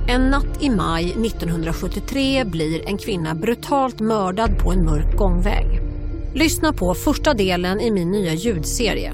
[0.07, 5.81] En natt i maj 1973 blir en kvinna brutalt mördad på en mörk gångväg.
[6.33, 9.13] Lyssna på första delen i min nya ljudserie.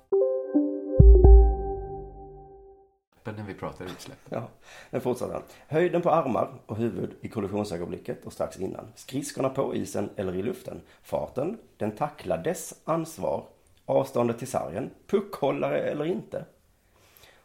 [3.23, 4.17] När vi pratar utsläpp.
[4.29, 4.47] Ja,
[4.89, 5.43] den fortsätter han.
[5.67, 8.85] Höjden på armar och huvud i kollisionsögonblicket och strax innan.
[8.95, 10.81] Skridskorna på isen eller i luften.
[11.03, 13.45] Farten, den tacklades ansvar,
[13.85, 16.45] avståndet till sargen, puckhållare eller inte.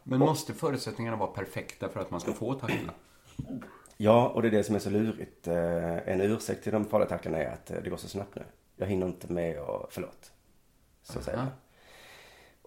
[0.03, 2.93] Men måste förutsättningarna vara perfekta för att man ska få tackla?
[3.97, 5.47] Ja, och det är det som är så lurigt.
[5.47, 8.43] Eh, En ursäkt till de farliga tacklarna är att eh, det går så snabbt nu.
[8.75, 10.31] Jag hinner inte med och förlåt.
[11.03, 11.47] Så säger jag.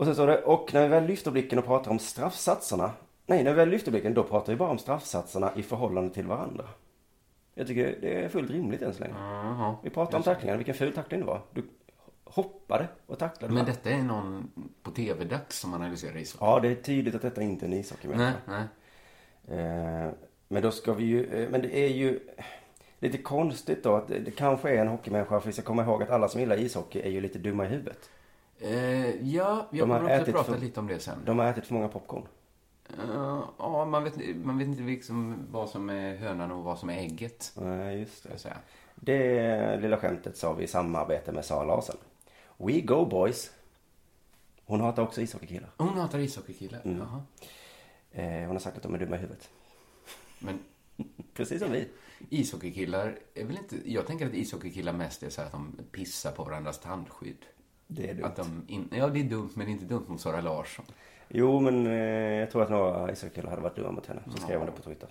[0.00, 2.90] Och sen står det, och när vi väl lyfter blicken och pratar om straffsatserna.
[3.26, 6.26] Nej, när vi väl lyfter blicken då pratar vi bara om straffsatserna i förhållande till
[6.26, 6.64] varandra.
[7.54, 9.14] Jag tycker det är fullt rimligt än så länge.
[9.82, 11.40] Vi pratar om tacklingarna, vilken ful tackling det var.
[11.54, 11.62] Du
[12.24, 13.54] hoppade och tacklade.
[13.54, 14.50] Men detta är någon
[14.82, 16.44] på tv-dags som analyserar ishockey?
[16.44, 18.38] Ja, det är tydligt att detta inte är en Nej, ishockeymänniska.
[18.46, 19.58] nej.
[19.58, 20.10] Eh,
[20.48, 22.20] Men då ska vi ju, eh, men det är ju
[22.98, 26.02] lite konstigt då att det, det kanske är en hockeymänniska för vi ska komma ihåg
[26.02, 28.10] att alla som gillar ishockey är ju lite dumma i huvudet.
[28.60, 31.18] Eh, ja, jag De kommer också prata för- lite om det sen.
[31.24, 32.26] De har ätit för många popcorn.
[32.88, 36.90] Eh, ja, man vet, man vet inte liksom vad som är hönan och vad som
[36.90, 37.52] är ägget.
[37.56, 38.56] Nej, just det.
[38.94, 41.96] Det lilla skämtet sa vi i samarbete med Sara Larsson.
[42.56, 43.50] We go boys.
[44.64, 45.70] Hon hatar också ishockeykillar.
[45.76, 46.80] Hon hatar ishockeykillar?
[46.84, 46.98] Mm.
[46.98, 47.22] Jaha.
[48.12, 49.50] Eh, hon har sagt att de är dumma i huvudet.
[50.38, 50.58] Men
[51.34, 51.88] Precis som vi.
[52.30, 53.92] ishockeykillar är väl inte...
[53.92, 57.46] Jag tänker att ishockeykillar mest är så här att de pissar på varandras tandskydd.
[57.92, 58.24] Det är dumt.
[58.24, 60.84] Att de in, ja, det är dumt, men inte dumt mot Sara Larsson.
[61.28, 61.92] Jo, men eh,
[62.40, 64.20] jag tror att några ishockeykillar hade varit dumma mot henne.
[64.26, 65.08] Så skrev hon det på Twitter.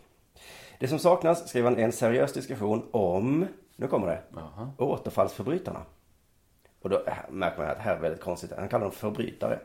[0.79, 4.71] Det som saknas, skrev han, är en seriös diskussion om, nu kommer det, Jaha.
[4.77, 5.81] återfallsförbrytarna.
[6.81, 8.51] Och då äh, märker man att det här är väldigt konstigt.
[8.57, 9.59] Han kallar dem förbrytare.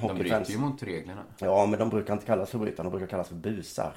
[0.00, 1.22] De bryter ju mot reglerna.
[1.38, 3.92] Ja, men de brukar inte kallas förbrytare, de brukar kallas för busar.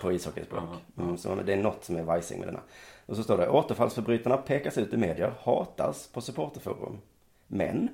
[0.00, 0.62] På ishockeyspråk.
[0.98, 2.60] Mm, så det är något som är vajsing med denna.
[3.06, 6.98] Och så står det, återfallsförbrytarna pekas ut i medier, hatas på supporterforum.
[7.46, 7.88] Men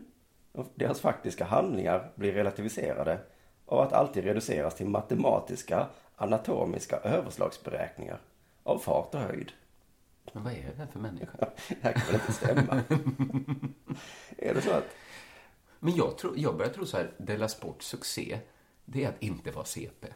[0.75, 3.19] deras faktiska handlingar blir relativiserade
[3.67, 8.21] av att alltid reduceras till matematiska, anatomiska överslagsberäkningar
[8.63, 9.53] av fart och höjd.
[10.33, 11.33] Men vad är det för människa?
[11.69, 12.75] Det här kan väl inte stämma?
[14.39, 14.87] är det så att...
[15.79, 18.39] Men jag, tror, jag börjar tro så här, Della Sports succé,
[18.87, 20.07] det är att inte vara CP.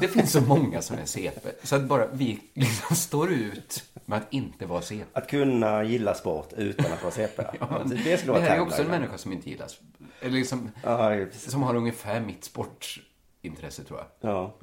[0.00, 1.50] Det finns så många som är CP.
[1.62, 5.04] Så att bara vi liksom står ut med att inte vara CP.
[5.12, 7.42] Att kunna gilla sport utan att vara CP.
[7.60, 9.80] Ja, det, det, skulle vara här är också en människa som inte gillas.
[10.20, 14.30] Eller liksom, Ja, som har ungefär mitt sportintresse, tror jag.
[14.30, 14.54] Ja.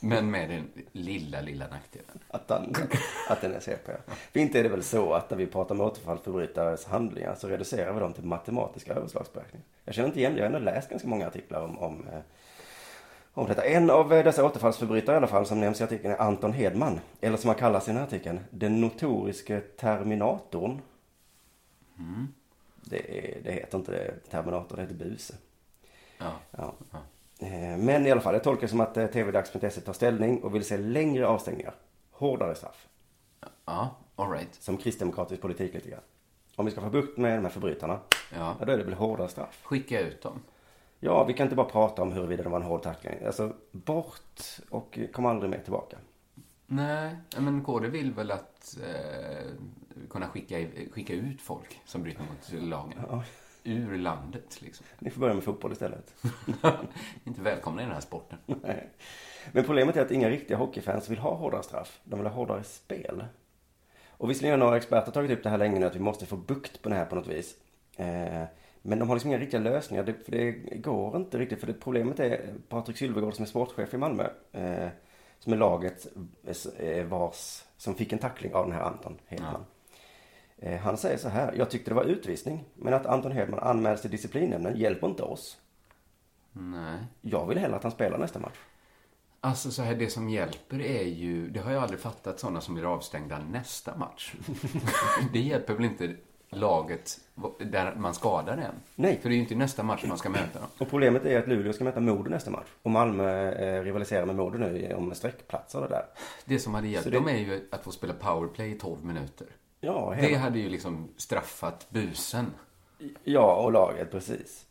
[0.00, 2.18] Men med den lilla, lilla nackdelen.
[2.28, 2.74] Att den,
[3.28, 3.92] att den är CP.
[4.32, 7.92] För inte är det väl så att när vi pratar om återfallsförbrytares handlingar så reducerar
[7.92, 9.66] vi dem till matematiska överslagsberäkningar.
[9.84, 10.38] Jag känner inte igen det.
[10.38, 12.18] Jag har ändå läst ganska många artiklar om, om, eh,
[13.34, 13.64] om detta.
[13.64, 17.00] En av eh, dessa återfallsförbrytare i alla fall som nämns i artikeln är Anton Hedman.
[17.20, 20.80] Eller som han kallas i den här artikeln, den notoriske Terminatorn.
[21.98, 22.28] Mm.
[22.82, 25.34] Det, är, det heter inte det, Terminator, det heter Buse.
[26.18, 26.32] Ja.
[26.50, 26.74] Ja.
[27.38, 30.54] Eh, Men i alla fall, jag tolkar det som att eh, tvdags.se tar ställning och
[30.54, 31.74] vill se längre avstängningar.
[32.10, 32.88] Hårdare straff.
[33.64, 33.90] Ja.
[34.16, 34.54] All right.
[34.54, 36.00] Som kristdemokratisk politik lite grann.
[36.56, 37.98] Om vi ska få bukt med de här förbrytarna,
[38.36, 38.56] Ja.
[38.66, 39.60] då är det väl hårdare straff.
[39.64, 40.40] Skicka ut dem.
[41.04, 43.14] Ja, vi kan inte bara prata om huruvida det var en hård tackling.
[43.26, 45.96] Alltså, bort och kom aldrig mer tillbaka.
[46.66, 49.50] Nej, men KD vill väl att eh,
[50.10, 50.56] kunna skicka,
[50.92, 52.98] skicka ut folk som bryter mot lagen.
[53.10, 53.24] Ja.
[53.64, 54.86] Ur landet, liksom.
[54.98, 56.14] Ni får börja med fotboll istället.
[57.24, 58.38] Inte välkomna i den här sporten.
[58.46, 58.90] Nej.
[59.52, 62.00] Men problemet är att inga riktiga hockeyfans vill ha hårdare straff.
[62.04, 63.24] De vill ha hårdare spel.
[64.08, 66.36] Och visserligen har några experter tagit upp det här länge nu att vi måste få
[66.36, 67.56] bukt på det här på något vis.
[67.96, 68.44] Eh,
[68.86, 70.04] men de har liksom inga riktiga lösningar.
[70.04, 71.60] Det, för det går inte riktigt.
[71.60, 74.28] För det, problemet är Patrik Sylvegård som är sportchef i Malmö.
[74.52, 74.88] Eh,
[75.38, 76.06] som är laget
[76.78, 79.64] eh, vars, som fick en tackling av den här Anton Hedman.
[80.58, 81.54] Eh, han säger så här.
[81.54, 82.64] Jag tyckte det var utvisning.
[82.74, 85.58] Men att Anton Hedman anmäls till disciplinnämnden hjälper inte oss.
[86.52, 86.98] Nej.
[87.20, 88.58] Jag vill hellre att han spelar nästa match.
[89.40, 92.74] Alltså så här, det som hjälper är ju, det har jag aldrig fattat, sådana som
[92.74, 94.34] blir avstängda nästa match.
[95.32, 96.16] det hjälper väl inte
[96.54, 97.20] laget
[97.58, 98.74] där man skadar en?
[98.94, 99.18] Nej.
[99.22, 100.68] För det är ju inte nästa match man ska möta dem.
[100.78, 102.68] Och problemet är att Luleå ska möta Modo nästa match.
[102.82, 106.06] Och Malmö eh, rivaliserar med Modo nu om sträckplatser och det där.
[106.44, 109.46] Det som hade hjälpt det- dem är ju att få spela powerplay i 12 minuter.
[109.80, 112.46] Ja, Det hela- hade ju liksom straffat busen.
[113.24, 114.66] Ja, och laget, precis.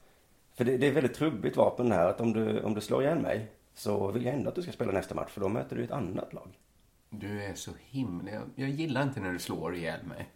[0.56, 2.08] För det, det är väldigt trubbigt vapen här.
[2.10, 4.72] Att om du, om du slår ihjäl mig så vill jag ändå att du ska
[4.72, 5.30] spela nästa match.
[5.32, 6.50] För då möter du ett annat lag.
[7.10, 8.32] Du är så himla...
[8.32, 10.30] Jag, jag gillar inte när du slår ihjäl mig.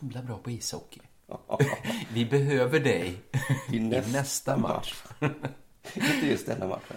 [0.00, 1.00] Himla bra på ishockey.
[2.12, 3.16] Vi behöver dig
[3.72, 5.04] i nästa, match.
[5.94, 6.96] inte just denna matchen.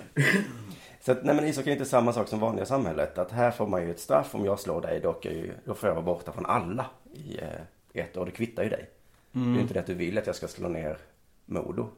[1.02, 3.18] Så att, nej men ishockey är inte samma sak som vanliga samhället.
[3.18, 4.36] Att här får man ju ett straff.
[4.36, 8.04] Om jag slår dig, då, ju, då får jag vara borta från alla i eh,
[8.04, 8.26] ett år.
[8.26, 8.90] Det kvittar ju dig.
[9.34, 9.48] Mm.
[9.48, 10.98] Det är ju inte det att du vill att jag ska slå ner
[11.46, 11.90] Modo.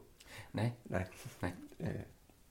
[0.50, 0.72] Nej.
[0.82, 1.06] Nej.
[1.40, 1.54] Nej.
[1.78, 1.88] Eh,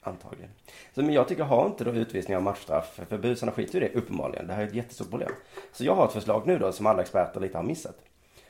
[0.02, 0.52] antagligen.
[0.96, 3.00] Så, men jag tycker, ha inte då utvisning av matchstraff.
[3.08, 4.48] För busarna skiter ju i det uppenbarligen.
[4.48, 5.32] Det här är ett jättestort problem.
[5.72, 7.96] Så jag har ett förslag nu då som alla experter lite har missat.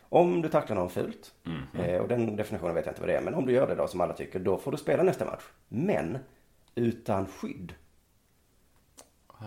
[0.09, 1.33] Om du tacklar någon fult,
[1.73, 3.75] eh, och den definitionen vet jag inte vad det är, men om du gör det
[3.75, 5.43] då som alla tycker, då får du spela nästa match.
[5.67, 6.17] Men
[6.75, 7.73] utan skydd.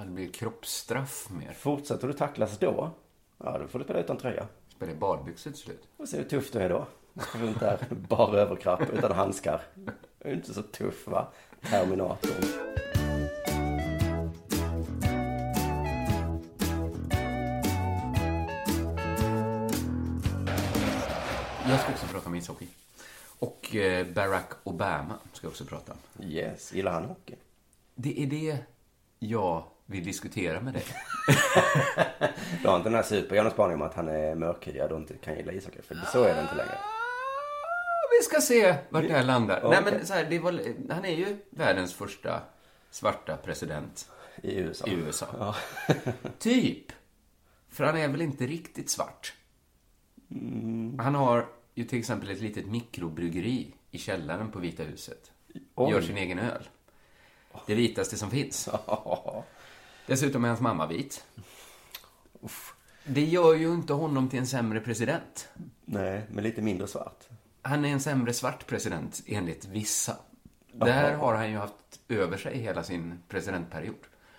[0.04, 1.52] Det blir kroppsstraff mer.
[1.52, 2.90] Fortsätter du tacklas då,
[3.38, 4.46] ja då får du spela utan tröja.
[4.68, 5.88] Spela i badbyxor till slut.
[5.96, 6.86] Och se hur tuff du är då.
[7.34, 9.62] Runt där, bara överkropp, utan handskar.
[10.18, 11.28] Du är inte så tuff va?
[11.70, 13.05] Terminatorn.
[22.36, 22.66] Om ishockey.
[23.38, 26.24] Och eh, Barack Obama ska jag också prata om.
[26.24, 27.34] Yes, gillar han hockey?
[27.94, 28.58] Det är det
[29.18, 30.84] jag vill diskutera med dig.
[32.62, 35.36] Du har inte den här superhjärnan spaningen om att han är mörkhyad och inte kan
[35.36, 35.82] gilla ishockey?
[35.82, 36.78] För så är det inte längre.
[38.18, 39.60] Vi ska se vart det här landar.
[39.64, 39.80] Okej.
[39.82, 42.40] Nej, men så här, det var, han är ju världens första
[42.90, 44.10] svarta president.
[44.42, 44.86] I USA.
[44.86, 45.26] I USA.
[45.38, 45.54] Ja.
[46.38, 46.92] typ.
[47.68, 49.34] För han är väl inte riktigt svart.
[50.30, 50.98] Mm.
[50.98, 51.46] Han har
[51.76, 55.30] ju till exempel ett litet mikrobryggeri i källaren på Vita huset.
[55.74, 55.90] Oj.
[55.92, 56.68] Gör sin egen öl.
[57.66, 58.68] Det vitaste som finns.
[60.06, 61.24] Dessutom är hans mamma vit.
[63.04, 65.48] Det gör ju inte honom till en sämre president.
[65.84, 67.28] Nej, men lite mindre svart.
[67.62, 70.16] Han är en sämre svart president, enligt vissa.
[70.72, 71.16] Där Jaha.
[71.16, 73.94] har han ju haft över sig hela sin presidentperiod.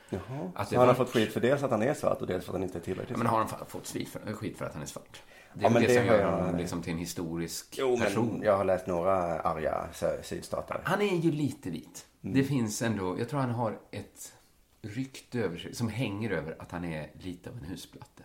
[0.09, 0.51] Jaha.
[0.55, 2.45] Att så han har var- fått skit för dels att han är svart och dels
[2.45, 4.65] för att han inte är tillräckligt men har han fa- fått skit för, skit för
[4.65, 5.21] att han är svart?
[5.59, 8.41] Det är Ja, det, det som gör jag- honom liksom till en historisk Jo, person.
[8.43, 9.87] jag har läst några arga
[10.23, 10.81] sydstatare.
[10.83, 12.05] Han är ju lite vit.
[12.23, 12.35] Mm.
[12.35, 14.33] Det finns ändå, jag tror han har ett
[14.81, 18.23] rykte över sig som hänger över att han är lite av en husplatte.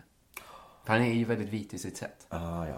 [0.85, 2.25] För han är ju väldigt vit i sitt sätt.
[2.29, 2.75] Ah, ja.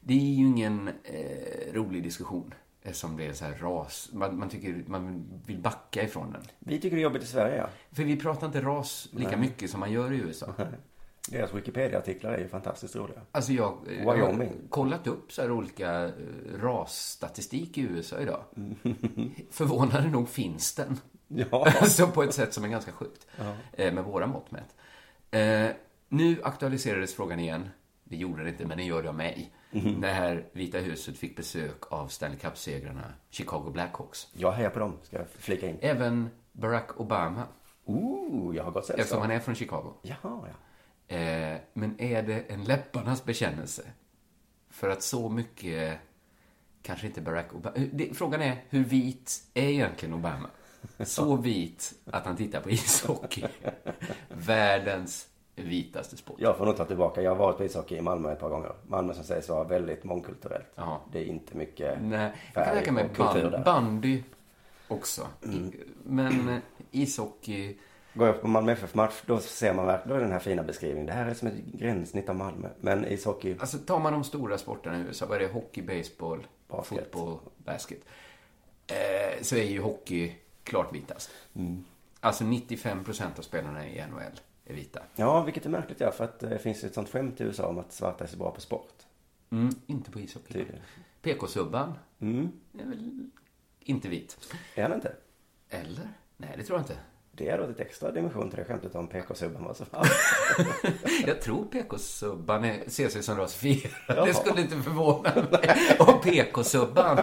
[0.00, 4.08] Det är ju ingen eh, rolig diskussion eftersom det är så här ras.
[4.12, 6.42] Man, man tycker man vill backa ifrån den.
[6.58, 7.68] Vi tycker det är jobbigt i Sverige, ja.
[7.92, 9.40] För vi pratar inte ras lika Nej.
[9.40, 10.54] mycket som man gör i USA.
[11.30, 13.20] Deras Wikipedia-artiklar är ju fantastiskt roliga.
[13.32, 16.12] Alltså jag, jag har kollat upp så här olika eh,
[16.60, 18.44] rasstatistik i USA idag.
[19.50, 21.00] Förvånande nog finns den.
[21.28, 21.46] Ja.
[21.80, 23.26] alltså på ett sätt som är ganska sjukt.
[23.36, 23.52] Ja.
[23.72, 24.76] Eh, med våra mått mätt.
[25.30, 25.76] Eh,
[26.08, 27.68] nu aktualiserades frågan igen.
[28.04, 29.52] Det gjorde det inte, men det gör det av mig.
[29.70, 29.92] Mhm.
[30.00, 34.28] När Vita huset fick besök av Stanley Cup-segrarna Chicago Blackhawks.
[34.32, 35.78] Jag hejar på dem, ska jag flika in.
[35.80, 37.42] Även Barack Obama.
[37.84, 39.00] Ooh, jag har gått sällskap.
[39.00, 39.92] Eftersom han är från Chicago.
[40.02, 40.54] Jaha, ja.
[41.08, 43.82] Eh, men är det en läpparnas bekännelse?
[44.70, 45.98] För att så mycket
[46.82, 47.76] kanske inte Barack Obama...
[47.76, 50.50] Eh, Det, frågan är, hur vit är egentligen Obama?
[51.04, 53.44] Så vit att han tittar på ishockey.
[54.28, 56.36] Världens vitaste sport.
[56.40, 57.22] Jag får nog ta tillbaka.
[57.22, 58.72] Jag har varit på ishockey i Malmö ett par gånger.
[58.86, 60.66] Malmö som sägs vara väldigt mångkulturellt.
[60.74, 61.00] Ja.
[61.12, 64.22] Det är inte mycket Nej, jag kan tänka mig band, bandy
[64.88, 65.26] också.
[65.42, 65.72] I-
[66.04, 66.58] Men eh,
[66.90, 67.76] ishockey,
[68.14, 71.06] Går jag på Malmö FF-match, då ser man verkligen då är den här fina beskrivningen.
[71.06, 72.68] Det här är som ett gränssnitt av Malmö.
[72.80, 75.52] Men ishockey, Alltså tar man de stora sporterna i USA, vad är det?
[75.52, 77.12] Hockey, baseball, Basket.
[77.12, 78.00] fotboll, basket.
[78.86, 81.30] Eh, så är ju hockey klart vitast.
[81.54, 81.84] Mm.
[82.20, 85.00] Alltså 95% av spelarna i NHL är vita.
[85.16, 87.78] ja vilket är märkligt ja, för att det finns ett sånt skämt i USA om
[87.78, 88.94] att svarta är så bra på sport.
[89.50, 90.64] Mm, inte på ishockey.
[91.22, 92.48] PK-subban Mm.
[92.78, 93.30] är väl
[93.80, 94.38] inte vit.
[94.74, 95.12] Är han inte?
[95.68, 96.08] Eller?
[96.36, 96.96] Nej, det tror jag inte.
[97.38, 99.84] Det är då ett extra dimension till det skämtet om PK-subban var så
[101.26, 103.92] Jag tror PK-subban ser sig som rasifierad.
[104.08, 104.26] Jaha.
[104.26, 107.18] Det skulle inte förvåna mig om PK-subban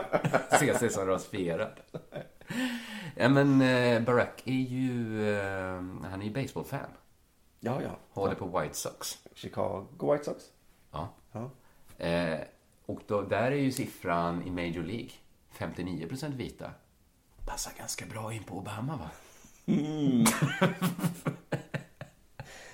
[0.59, 1.79] ser sig som rasifierad.
[3.15, 6.89] Ja, men eh, Barack är ju, eh, han är ju baseballfan.
[7.59, 7.97] Ja, ja.
[8.09, 9.17] Håller på White Sox.
[9.33, 10.43] Chicago White Sox?
[10.91, 11.09] Ja.
[11.31, 11.49] Ja.
[12.05, 12.39] Eh,
[12.85, 15.09] och då, där är ju siffran i Major League
[15.57, 16.71] 59% vita.
[17.45, 19.09] Passar ganska bra in på Obama, va?
[19.65, 20.25] Mm.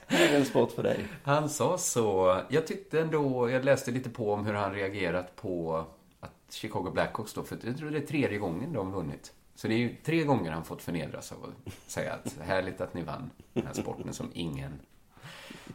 [0.07, 1.05] Här är en sport för dig.
[1.23, 2.41] Han sa så.
[2.49, 5.85] Jag tyckte ändå, jag läste lite på om hur han reagerat på
[6.19, 9.33] att Chicago Blackhawks då, för jag tror det är tredje gången de vunnit.
[9.55, 12.93] Så det är ju tre gånger han fått förnedras av att säga att härligt att
[12.93, 14.79] ni vann den här sporten som ingen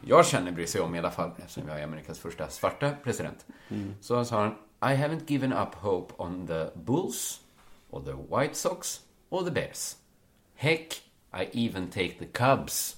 [0.05, 3.45] jag känner bryr sig om i alla fall, eftersom jag är Amerikas första svarta president.
[3.69, 3.93] Mm.
[4.01, 4.51] Så sa han,
[4.91, 7.41] I haven't given up hope on the Bulls,
[7.89, 9.95] or the White Sox, or the Bears.
[10.55, 11.01] Heck,
[11.33, 12.97] I even take the Cubs.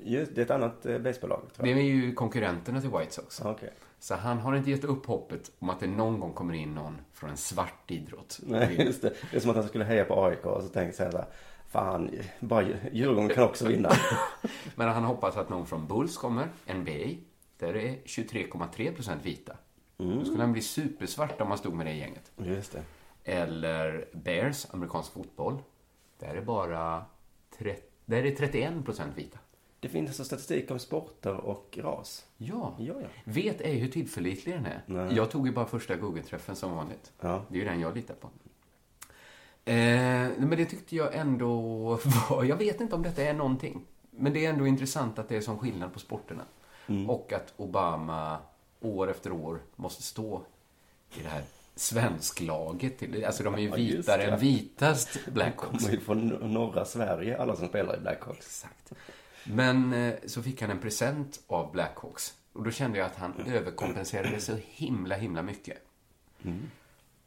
[0.00, 3.40] Just, det är ett annat eh, baseballlag Det är ju konkurrenterna till White Sox.
[3.40, 3.70] Okej.
[3.98, 6.98] Så han har inte gett upp hoppet om att det någon gång kommer in någon
[7.12, 8.40] från en svart idrott.
[8.42, 9.12] Nej, just det.
[9.30, 11.26] Det är som att han skulle heja på AIK och så tänkte jag så här,
[11.68, 13.92] fan, bara Djurgården kan också vinna.
[14.74, 17.20] Men han hoppas att någon från Bulls kommer, NBA,
[17.58, 19.56] där är 23,3% vita.
[19.96, 22.32] Då skulle han bli supersvart om han stod med det gänget.
[22.36, 22.82] Just det.
[23.24, 25.62] Eller Bears, amerikansk fotboll.
[26.18, 27.17] Där är bara 30,
[28.04, 29.38] där är 31% vita.
[29.80, 32.24] Det finns alltså statistik om sporter och ras.
[32.36, 32.74] Ja.
[32.78, 33.08] Ja, ja.
[33.24, 34.82] Vet ej hur tillförlitlig den är.
[34.86, 35.16] Nej.
[35.16, 37.12] Jag tog ju bara första Google-träffen som vanligt.
[37.20, 37.44] Ja.
[37.48, 38.30] Det är ju den jag litar på.
[39.64, 39.74] Eh,
[40.38, 41.60] men det tyckte jag ändå
[42.30, 42.44] var...
[42.44, 43.84] Jag vet inte om detta är någonting.
[44.10, 46.42] Men det är ändå intressant att det är sån skillnad på sporterna.
[46.86, 47.10] Mm.
[47.10, 48.38] Och att Obama
[48.80, 50.42] år efter år måste stå
[51.16, 51.42] i det här
[51.78, 52.98] svensklaget.
[52.98, 55.78] till- Alltså de är ju Ja, vitare än vitast De Blackhawks.
[55.84, 58.46] kommer ju från norra Sverige, alla som spelar i Blackhawks.
[58.64, 58.92] Exakt.
[59.44, 62.34] Men eh, så fick han en present av Blackhawks.
[62.52, 65.78] Och då kände jag att han överkompenserade så himla, himla mycket.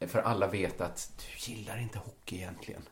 [0.00, 2.82] För alla vet att du gillar inte hockey egentligen.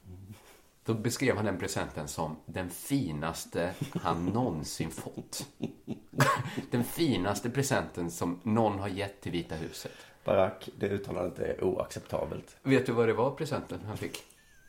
[0.85, 5.47] Då beskrev han den presenten som den finaste han någonsin fått.
[6.71, 9.93] Den finaste presenten som någon har gett till Vita huset.
[10.25, 12.57] Barack, det uttalandet är oacceptabelt.
[12.63, 14.23] Vet du vad det var presenten han fick?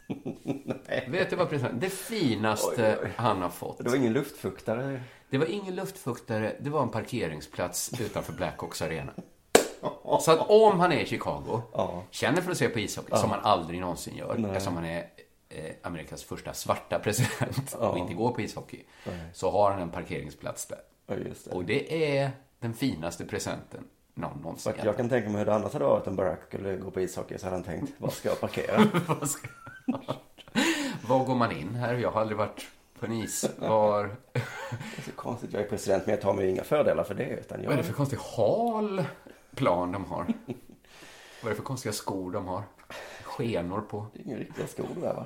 [1.07, 1.79] Vet du vad presenten...
[1.79, 3.11] Det finaste Oj, oj.
[3.15, 3.77] han har fått.
[3.77, 5.01] Det var ingen luftfuktare.
[5.29, 9.11] Det var ingen luftfuktare, det var en parkeringsplats utanför Blackhawks arena.
[10.21, 11.61] Så att om han är i Chicago,
[12.11, 13.17] känner för att se på ishockey, Ja.
[13.17, 14.51] som han aldrig någonsin gör, Nej.
[14.51, 15.05] eftersom han är
[15.49, 17.89] eh, Amerikas första svarta president Ja.
[17.89, 19.15] och inte går på ishockey, Nej.
[19.33, 20.79] så har han en parkeringsplats där.
[21.07, 21.51] Ja, det.
[21.51, 23.83] Och det är den finaste presenten
[24.41, 26.91] någon Så jag kan tänka mig hur det annars hade varit om Barack skulle gå
[26.91, 28.87] på ishockey så hade han tänkt, var ska jag parkera?
[31.07, 31.93] Var går man in här?
[31.93, 32.67] Jag har aldrig varit
[32.99, 33.49] på en is.
[33.59, 34.03] Var...
[34.33, 34.39] Det
[34.97, 37.29] är så konstigt, jag är president men jag tar mig inga fördelar för det.
[37.29, 37.65] Utan jag...
[37.69, 39.03] Vad är det för konstig hal
[39.55, 40.25] plan de har?
[41.41, 42.63] Vad är det för konstiga skor de har?
[43.23, 44.05] Skenor på.
[44.13, 45.25] Det är inga riktiga skor där va?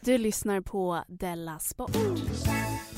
[0.00, 1.96] Du lyssnar på Della Sport.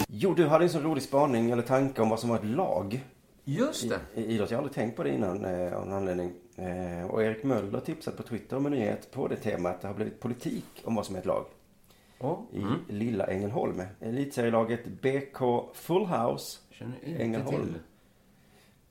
[0.08, 3.04] Jo, du hade en så rolig spaning eller tanke om vad som var ett lag.
[3.50, 4.00] Just det.
[4.14, 4.50] I, i idrott.
[4.50, 6.32] Jag har aldrig tänkt på det innan eh, av någon anledning.
[6.56, 9.80] Eh, och Erik Möller tipsat på Twitter om en nyhet på det temat.
[9.80, 11.44] Det har blivit politik om vad som är ett lag.
[12.52, 12.74] I mm.
[12.88, 13.82] lilla Ängelholm.
[14.00, 15.38] Elitserielaget BK
[15.74, 16.58] Full House.
[17.02, 17.66] Ängelholm.
[17.66, 17.78] till.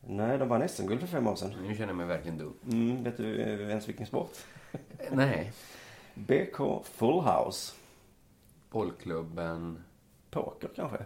[0.02, 1.54] Nej, de vann SM-guld för fem år sedan.
[1.68, 2.54] Nu känner jag mig verkligen dum.
[2.72, 4.38] Mm, vet du eh, ens vilken sport?
[5.12, 5.52] Nej.
[6.14, 7.74] BK Full House.
[8.70, 9.84] Bollklubben.
[10.30, 10.98] Poker kanske?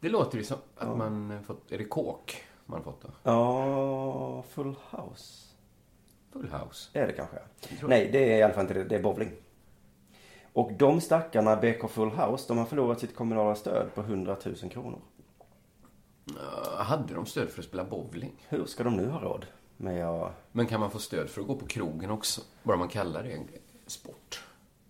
[0.00, 0.96] Det låter ju som att Ja.
[0.96, 1.72] man fått...
[1.72, 3.08] Är det kåk man fått då?
[3.22, 5.44] Ja, Full House.
[6.32, 6.90] Full house.
[6.92, 7.38] Det är det kanske.
[7.82, 8.84] Nej, det är i alla fall inte det.
[8.84, 9.30] Det är bowling.
[10.52, 14.70] Och de stackarna BK Full House, de har förlorat sitt kommunala stöd på 100 000
[14.70, 15.00] kronor.
[16.30, 18.32] Uh, hade de stöd för att spela bowling?
[18.48, 19.46] Hur ska de nu ha råd?
[19.76, 20.32] Men jag...
[20.52, 22.40] Men kan man få stöd för att gå på krogen också?
[22.62, 23.48] Bara man kallar det en
[23.86, 24.44] sport.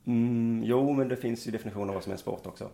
[0.04, 2.70] Mm, jo, men det finns ju definitioner av vad som är en sport också.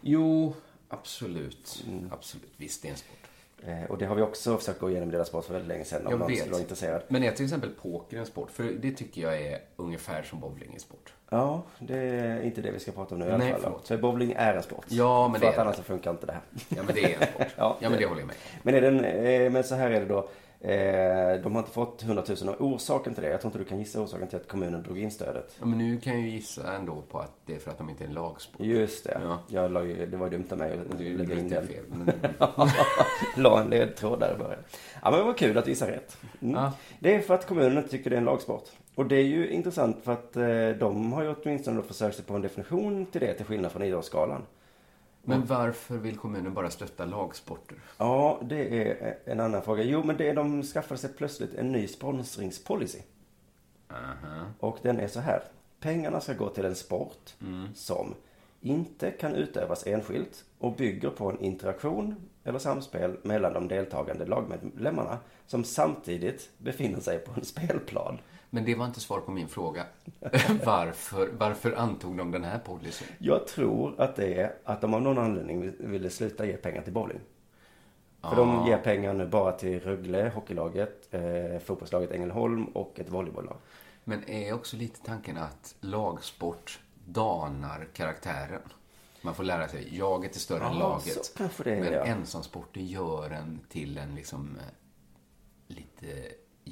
[0.00, 0.54] Jo,
[0.88, 1.84] absolut.
[1.88, 2.12] Mm.
[2.12, 2.52] Absolut.
[2.56, 3.30] Visst, det är en sport.
[3.66, 5.84] Eh, och det har vi också försökt gå igenom i Dela Sport för väldigt länge
[5.84, 6.38] sedan om Jag någon vet.
[6.38, 7.02] skulle vara intresserad.
[7.08, 8.50] Men är till exempel poker en sport?
[8.50, 11.12] För det tycker jag är ungefär som bowling är sport.
[11.30, 13.72] Ja, det är inte det vi ska prata om nu i alla fall.
[13.84, 14.84] För bowling är en sport.
[14.88, 15.82] Ja, men För det att är annars det.
[15.82, 16.42] så funkar inte det här.
[16.68, 17.46] Ja, men det är en sport.
[17.56, 18.36] Ja, men det håller jag med.
[18.62, 20.28] Men, är den, eh, men så här är det då.
[20.64, 23.64] Eh, de har inte fått 100 000 och orsaken till det, jag tror inte du
[23.64, 25.56] kan gissa orsaken till att kommunen drog in stödet.
[25.60, 27.90] Ja, men nu kan jag ju gissa ändå på att det är för att de
[27.90, 28.60] inte är en lagsport.
[28.66, 29.20] Just det.
[29.24, 29.38] Ja.
[29.48, 31.66] Jag la ju, det var dumt av mig att är lägga in den.
[31.66, 32.12] fel, men-
[33.36, 34.60] la en ledtråd där i början.
[35.02, 36.16] Ja men det var kul att visa rätt.
[36.42, 36.54] Mm.
[36.54, 36.72] Ja.
[36.98, 38.64] Det är för att kommunen inte tycker det är en lagsport.
[38.94, 42.34] Och det är ju intressant för att eh, de har ju åtminstone försökt sig på
[42.34, 44.42] en definition till det till skillnad från idrottsskalan.
[45.24, 47.78] Men varför vill kommunen bara stötta lagsporter?
[47.98, 49.82] Ja, det är en annan fråga.
[49.82, 52.98] Jo, men det är, de skaffade sig plötsligt en ny sponsringspolicy.
[53.90, 54.44] Aha.
[54.60, 55.42] Och den är så här.
[55.80, 57.68] Pengarna ska gå till en sport Mm.
[57.74, 58.14] som
[58.60, 65.18] inte kan utövas enskilt och bygger på en interaktion eller samspel mellan de deltagande lagmedlemmarna
[65.46, 68.18] som samtidigt befinner sig på en spelplan.
[68.54, 69.84] Men det var inte svar på min fråga.
[70.64, 73.08] varför, varför antog de den här policyn?
[73.18, 76.92] Jag tror att det är att de av någon anledning ville sluta ge pengar till
[76.92, 77.20] bowling.
[78.20, 78.34] För Ah.
[78.34, 83.56] de ger pengar nu bara till Rögle, hockeylaget, eh, fotbollslaget Ängelholm och ett volleybolllag.
[84.04, 88.62] Men är också lite tanken att lagsport danar karaktären?
[89.22, 91.24] Man får lära sig, jaget är större än Ja, laget.
[91.24, 92.04] så kanske det är, Men ja.
[92.04, 94.64] ensamsporter gör en till en liksom eh,
[95.66, 96.06] lite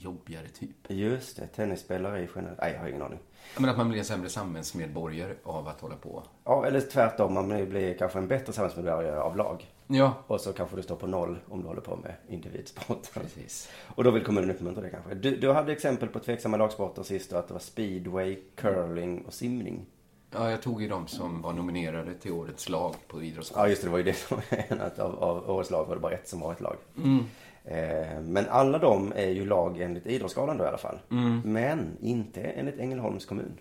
[0.05, 0.76] jobbigare typ.
[0.88, 2.61] Just det, tennisspelare i generellt.
[2.61, 3.18] Nej, jag har ingen aning.
[3.59, 6.22] Men att man blir en sämre samhällsmedborgare av att hålla på.
[6.44, 7.34] Ja, eller tvärtom.
[7.34, 9.66] Man blir kanske en bättre samhällsmedborgare av lag.
[9.86, 10.14] Ja.
[10.26, 13.14] Och så kanske du står på noll om du håller på med individsport.
[13.14, 13.70] Precis.
[13.94, 15.14] Och då vill kommunen uppmuntra det kanske.
[15.14, 19.34] Du, du hade exempel på tveksamma lagsporter sist då, att det var speedway, curling och
[19.34, 19.86] simning.
[20.34, 23.64] Ja, jag tog ju de som var nominerade till årets lag på idrottsskolan.
[23.64, 23.88] Ja, just det.
[23.88, 26.28] Det var ju det som var en av, av årets lag var det bara ett
[26.28, 26.76] som var ett lag.
[26.96, 27.24] Mm.
[27.64, 30.98] Eh, men alla de är ju lag enligt Idrottsgalan då i alla fall.
[31.10, 31.40] Mm.
[31.44, 33.58] Men inte enligt Ängelholms kommun.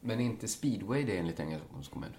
[0.00, 2.10] Men inte speedway det enligt Ängelholms kommun?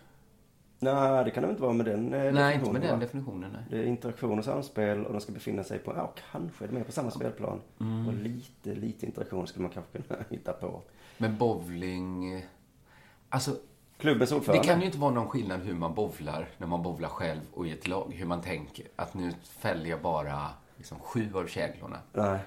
[0.79, 3.05] Nej, det kan det inte vara med den eh, Nej, inte definitionen, med den va?
[3.05, 3.51] definitionen.
[3.53, 3.61] Nej.
[3.69, 6.83] Det är interaktion och samspel och de ska befinna sig på, ja kanske, de är
[6.83, 7.61] på samma spelplan.
[7.79, 8.07] Mm.
[8.07, 10.81] Och lite, lite interaktion skulle man kanske kunna hitta på.
[11.17, 12.33] Men bowling...
[12.33, 12.41] eh,
[13.29, 13.51] Alltså,
[13.97, 14.63] Klubbens det ordförande.
[14.67, 17.71] kan ju inte vara någon skillnad hur man bowlar när man bowlar själv och i
[17.71, 18.13] ett lag.
[18.15, 18.85] Hur man tänker.
[18.95, 21.97] Att nu fäller jag bara liksom, sju av käglorna.
[22.13, 22.39] Nej.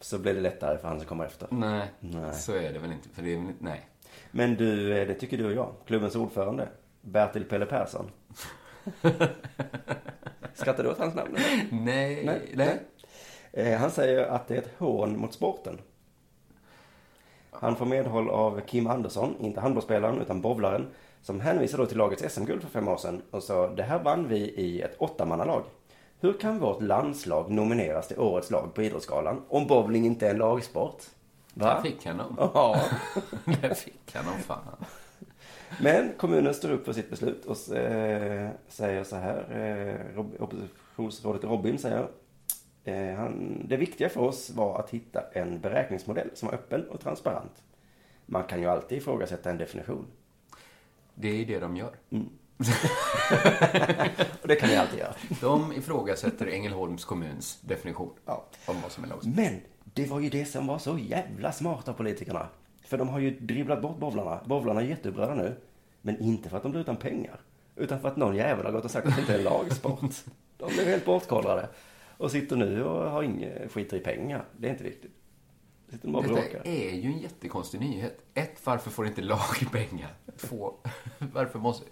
[0.00, 1.48] Så blir det lättare för han som kommer efter.
[1.50, 2.34] Nej, Nej.
[2.34, 3.08] så är det väl inte.
[3.08, 3.86] För det är väl inte, nej.
[4.30, 5.72] Men du, eh, det tycker du och jag.
[5.86, 6.68] Klubbens ordförande.
[7.00, 8.10] Bertil Pelle Persson.
[10.54, 11.36] Skrattar du åt hans namn?
[11.36, 11.68] eller?
[11.84, 12.52] Nej, Nej.
[12.54, 12.80] nej.
[13.52, 15.78] Eh, Han säger att det är ett hån mot sporten.
[17.50, 20.86] Han får medhåll av Kim Andersson, inte handbollsspelaren utan bowlaren,
[21.22, 24.28] som hänvisar då till lagets SM-guld för fem år sedan och sa det här vann
[24.28, 25.62] vi i ett åttamannalag.
[26.24, 30.38] Hur kan vårt landslag nomineras till årets lag på Idrottsgalan om bowling inte är en
[30.38, 31.02] lagsport?
[31.54, 32.34] Där fick han dem.
[32.38, 32.80] Ja.
[33.44, 34.84] Där fick han dem fan.
[35.80, 39.36] Men kommunen står upp för sitt beslut och eh, säger så här.
[39.50, 42.08] Eh, Rob- oppositionsrådet Robin säger.
[42.84, 47.00] Eh, han, det viktiga för oss var att hitta en beräkningsmodell som var öppen och
[47.00, 47.62] transparent.
[48.26, 50.06] Man kan ju alltid ifrågasätta en definition.
[51.14, 51.94] Det är ju det de gör.
[54.42, 55.14] Och det kan vi alltid göra.
[55.40, 58.44] De ifrågasätter Ängelholms kommuns definition Ja.
[58.66, 59.34] om vad som är lagsport.
[59.36, 62.48] Men det var ju det som var så jävla smart av politikerna.
[62.86, 64.40] För de har ju dribblat bort bowlarna.
[64.46, 65.56] Bowlarna är jätteupprörda nu.
[66.02, 67.40] Men inte för att de blir utan pengar.
[67.76, 70.00] Utan för att någon jävel har gått och sagt att det inte är en lagsport.
[70.56, 71.68] De blev helt bortkollrade.
[72.16, 74.44] Och sitter nu och har inget, skiter i pengar.
[74.56, 75.10] Det är inte viktigt.
[75.90, 76.62] Sitter de bara Detta bråkar.
[76.64, 78.18] är ju en jättekonstig nyhet.
[78.34, 80.14] Ett, varför får inte lag pengar?
[80.38, 80.74] Två,
[81.18, 81.86] varför måste...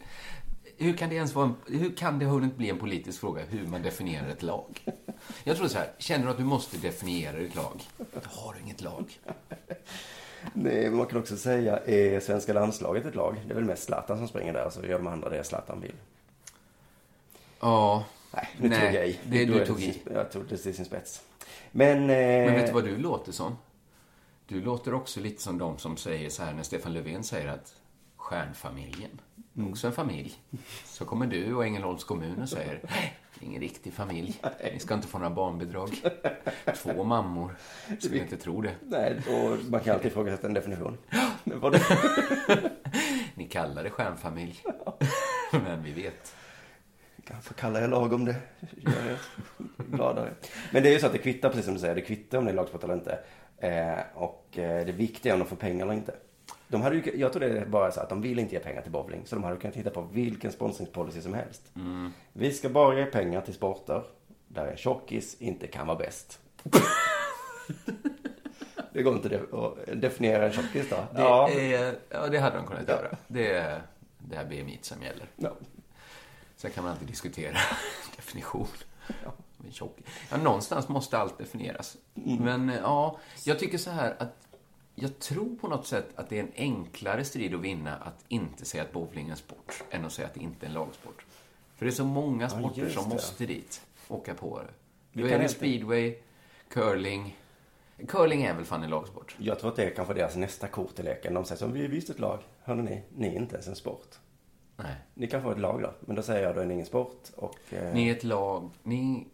[0.83, 3.67] Hur kan det ens vara en, Hur kan det hunnit bli en politisk fråga hur
[3.67, 4.85] man definierar ett lag?
[5.45, 7.83] Jag tror så här, känner du att du måste definiera ett lag?
[7.97, 9.19] Då har du inget lag.
[10.53, 13.37] Nej, man kan också säga, är svenska landslaget ett lag?
[13.47, 15.95] Det är väl mest Zlatan som springer där, så gör de andra det Zlatan vill.
[17.61, 18.05] Ja.
[18.35, 19.19] Nej, nu tog jag i.
[19.25, 19.93] Det du tog i.
[19.93, 21.23] sin- Jag tog det till sin spets.
[21.71, 21.99] Men...
[22.03, 22.07] Eh,
[22.47, 23.57] Men vet du vad du låter som?
[24.47, 27.75] Du låter också lite som de som säger så här när Stefan Löfven säger att
[28.17, 29.21] stjärnfamiljen,
[29.71, 30.35] också en familj.
[30.85, 32.81] Så kommer du och Ängelholms kommun och säger,
[33.41, 34.41] ingen riktig familj.
[34.73, 35.91] Ni ska inte få några barnbidrag.
[36.77, 37.57] Två mammor.
[37.99, 38.75] Skulle inte tro det.
[38.81, 40.99] Nej, och man kan alltid ifrågasätta en definition.
[43.35, 44.63] Ni kallar det stjärnfamilj.
[45.51, 46.35] Men vi vet.
[47.25, 48.37] Kanske kallar jag lagom det.
[48.77, 49.19] Gör jag
[49.87, 50.35] gladare.
[50.73, 52.45] Men det är ju så att det kvittar, precis som du säger, det kvittar om
[52.45, 53.19] det är lagsport eller inte.
[53.59, 56.15] Eh, och eh, det viktiga är om de får pengar eller inte.
[56.73, 58.83] De hade ju, jag tror det är bara så att de vill inte ge pengar
[58.83, 59.23] till bowling.
[59.27, 61.63] Så de hade kunnat titta på vilken sponsringspolicy som helst.
[61.77, 62.13] Mm.
[62.33, 64.03] Vi ska bara ge pengar till sporter
[64.49, 66.41] där en tjockis inte kan vara bäst.
[68.93, 70.97] det går inte att definiera en tjockis då?
[70.97, 71.51] Det, ja.
[71.51, 73.17] är, ja, det hade de kunnat göra.
[73.29, 73.83] Det är
[74.19, 75.27] det här BMI som gäller.
[75.37, 75.51] Ja.
[76.57, 77.57] Sen kan man alltid diskutera
[78.17, 78.67] definition.
[79.71, 79.99] Tjock.
[80.31, 81.97] Ja, någonstans måste allt definieras.
[82.15, 82.45] Mm.
[82.45, 84.52] Men ja, jag tycker så här att
[84.95, 88.65] jag tror på något sätt att det är en enklare strid att vinna att inte
[88.65, 91.25] säga att bowling är en sport än att säga att det inte är en lagsport.
[91.77, 94.69] För det är så många sporter just som måste dit, åka på det.
[95.13, 96.15] Vi Då kan är det speedway,
[96.69, 97.37] curling.
[98.09, 99.37] Curling är väl fan en lagsport?
[99.39, 101.35] Jag tror att det är kanske deras nästa kort i leken.
[101.35, 102.39] De säger så, vi är visst ett lag.
[102.63, 104.19] Hörde ni, ni är inte ens en sport.
[104.77, 104.95] Nej.
[105.15, 105.95] Ni kan få ett lag då.
[106.01, 107.29] Men då säger jag, då är ni ingen sport.
[107.37, 108.71] Och, eh, Ni är ett lag.
[108.83, 109.27] Ni...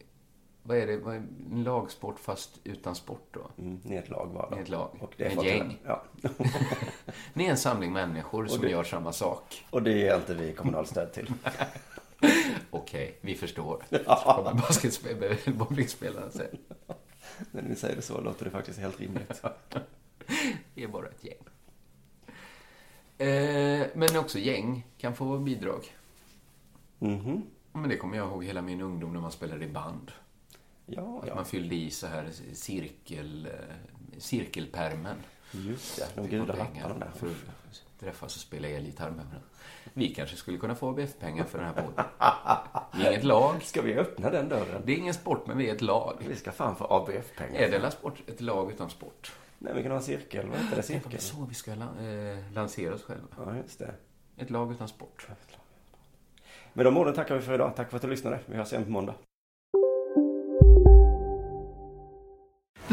[0.68, 0.96] Vad är det?
[0.96, 3.50] Vad är en lagsport fast utan sport då?
[3.62, 4.50] Mm, ni är ett lag bara.
[4.50, 4.90] Ni är ett lag.
[5.00, 5.78] Och det är ett gäng.
[5.84, 6.02] Ja.
[7.34, 9.64] Ni är en samling människor Och som det- gör samma sak.
[9.70, 11.32] Och det ger inte vi kommunalstöd till.
[12.70, 13.82] Okej, vi förstår.
[14.06, 14.54] Ja.
[15.46, 16.58] Bowlingspelarna säger.
[17.50, 19.42] När ni säger det så låter det faktiskt helt rimligt.
[20.74, 21.38] Vi är bara ett gäng.
[23.28, 25.92] Eh, men också gäng kan få bidrag.
[26.98, 27.42] Mhm.
[27.72, 30.12] Men det kommer jag ihåg hela min ungdom när man spelade i band.
[30.90, 31.34] Ja, Att ja.
[31.34, 35.16] man fyllde i så här cirkel, eh, cirkelpermen.
[35.52, 37.06] Just det, de gula lapparna.
[37.16, 39.40] För att träffas och spela elgitarr med varandra.
[39.94, 42.04] Vi kanske skulle kunna få ABF-pengar för den här podden.
[42.96, 43.62] Vi är inget lag.
[43.62, 44.82] Ska vi öppna den dörren?
[44.84, 46.16] Det är ingen sport, men vi är ett lag.
[46.28, 47.60] Vi ska fan få ABF-pengar.
[47.60, 49.32] Är det sport, ett lag utan sport?
[49.58, 50.46] Nej, vi kan ha en cirkel.
[50.48, 50.76] Vad heter det?
[50.76, 51.20] Det är Cirkel?
[51.20, 53.26] så vi ska eh, lansera oss själva.
[53.36, 53.94] Ja, just det.
[54.36, 55.28] Ett lag utan sport.
[56.72, 57.72] Med de orden tackar vi för idag.
[57.76, 58.40] Tack för att du lyssnade.
[58.46, 59.14] Vi hörs igen på måndag.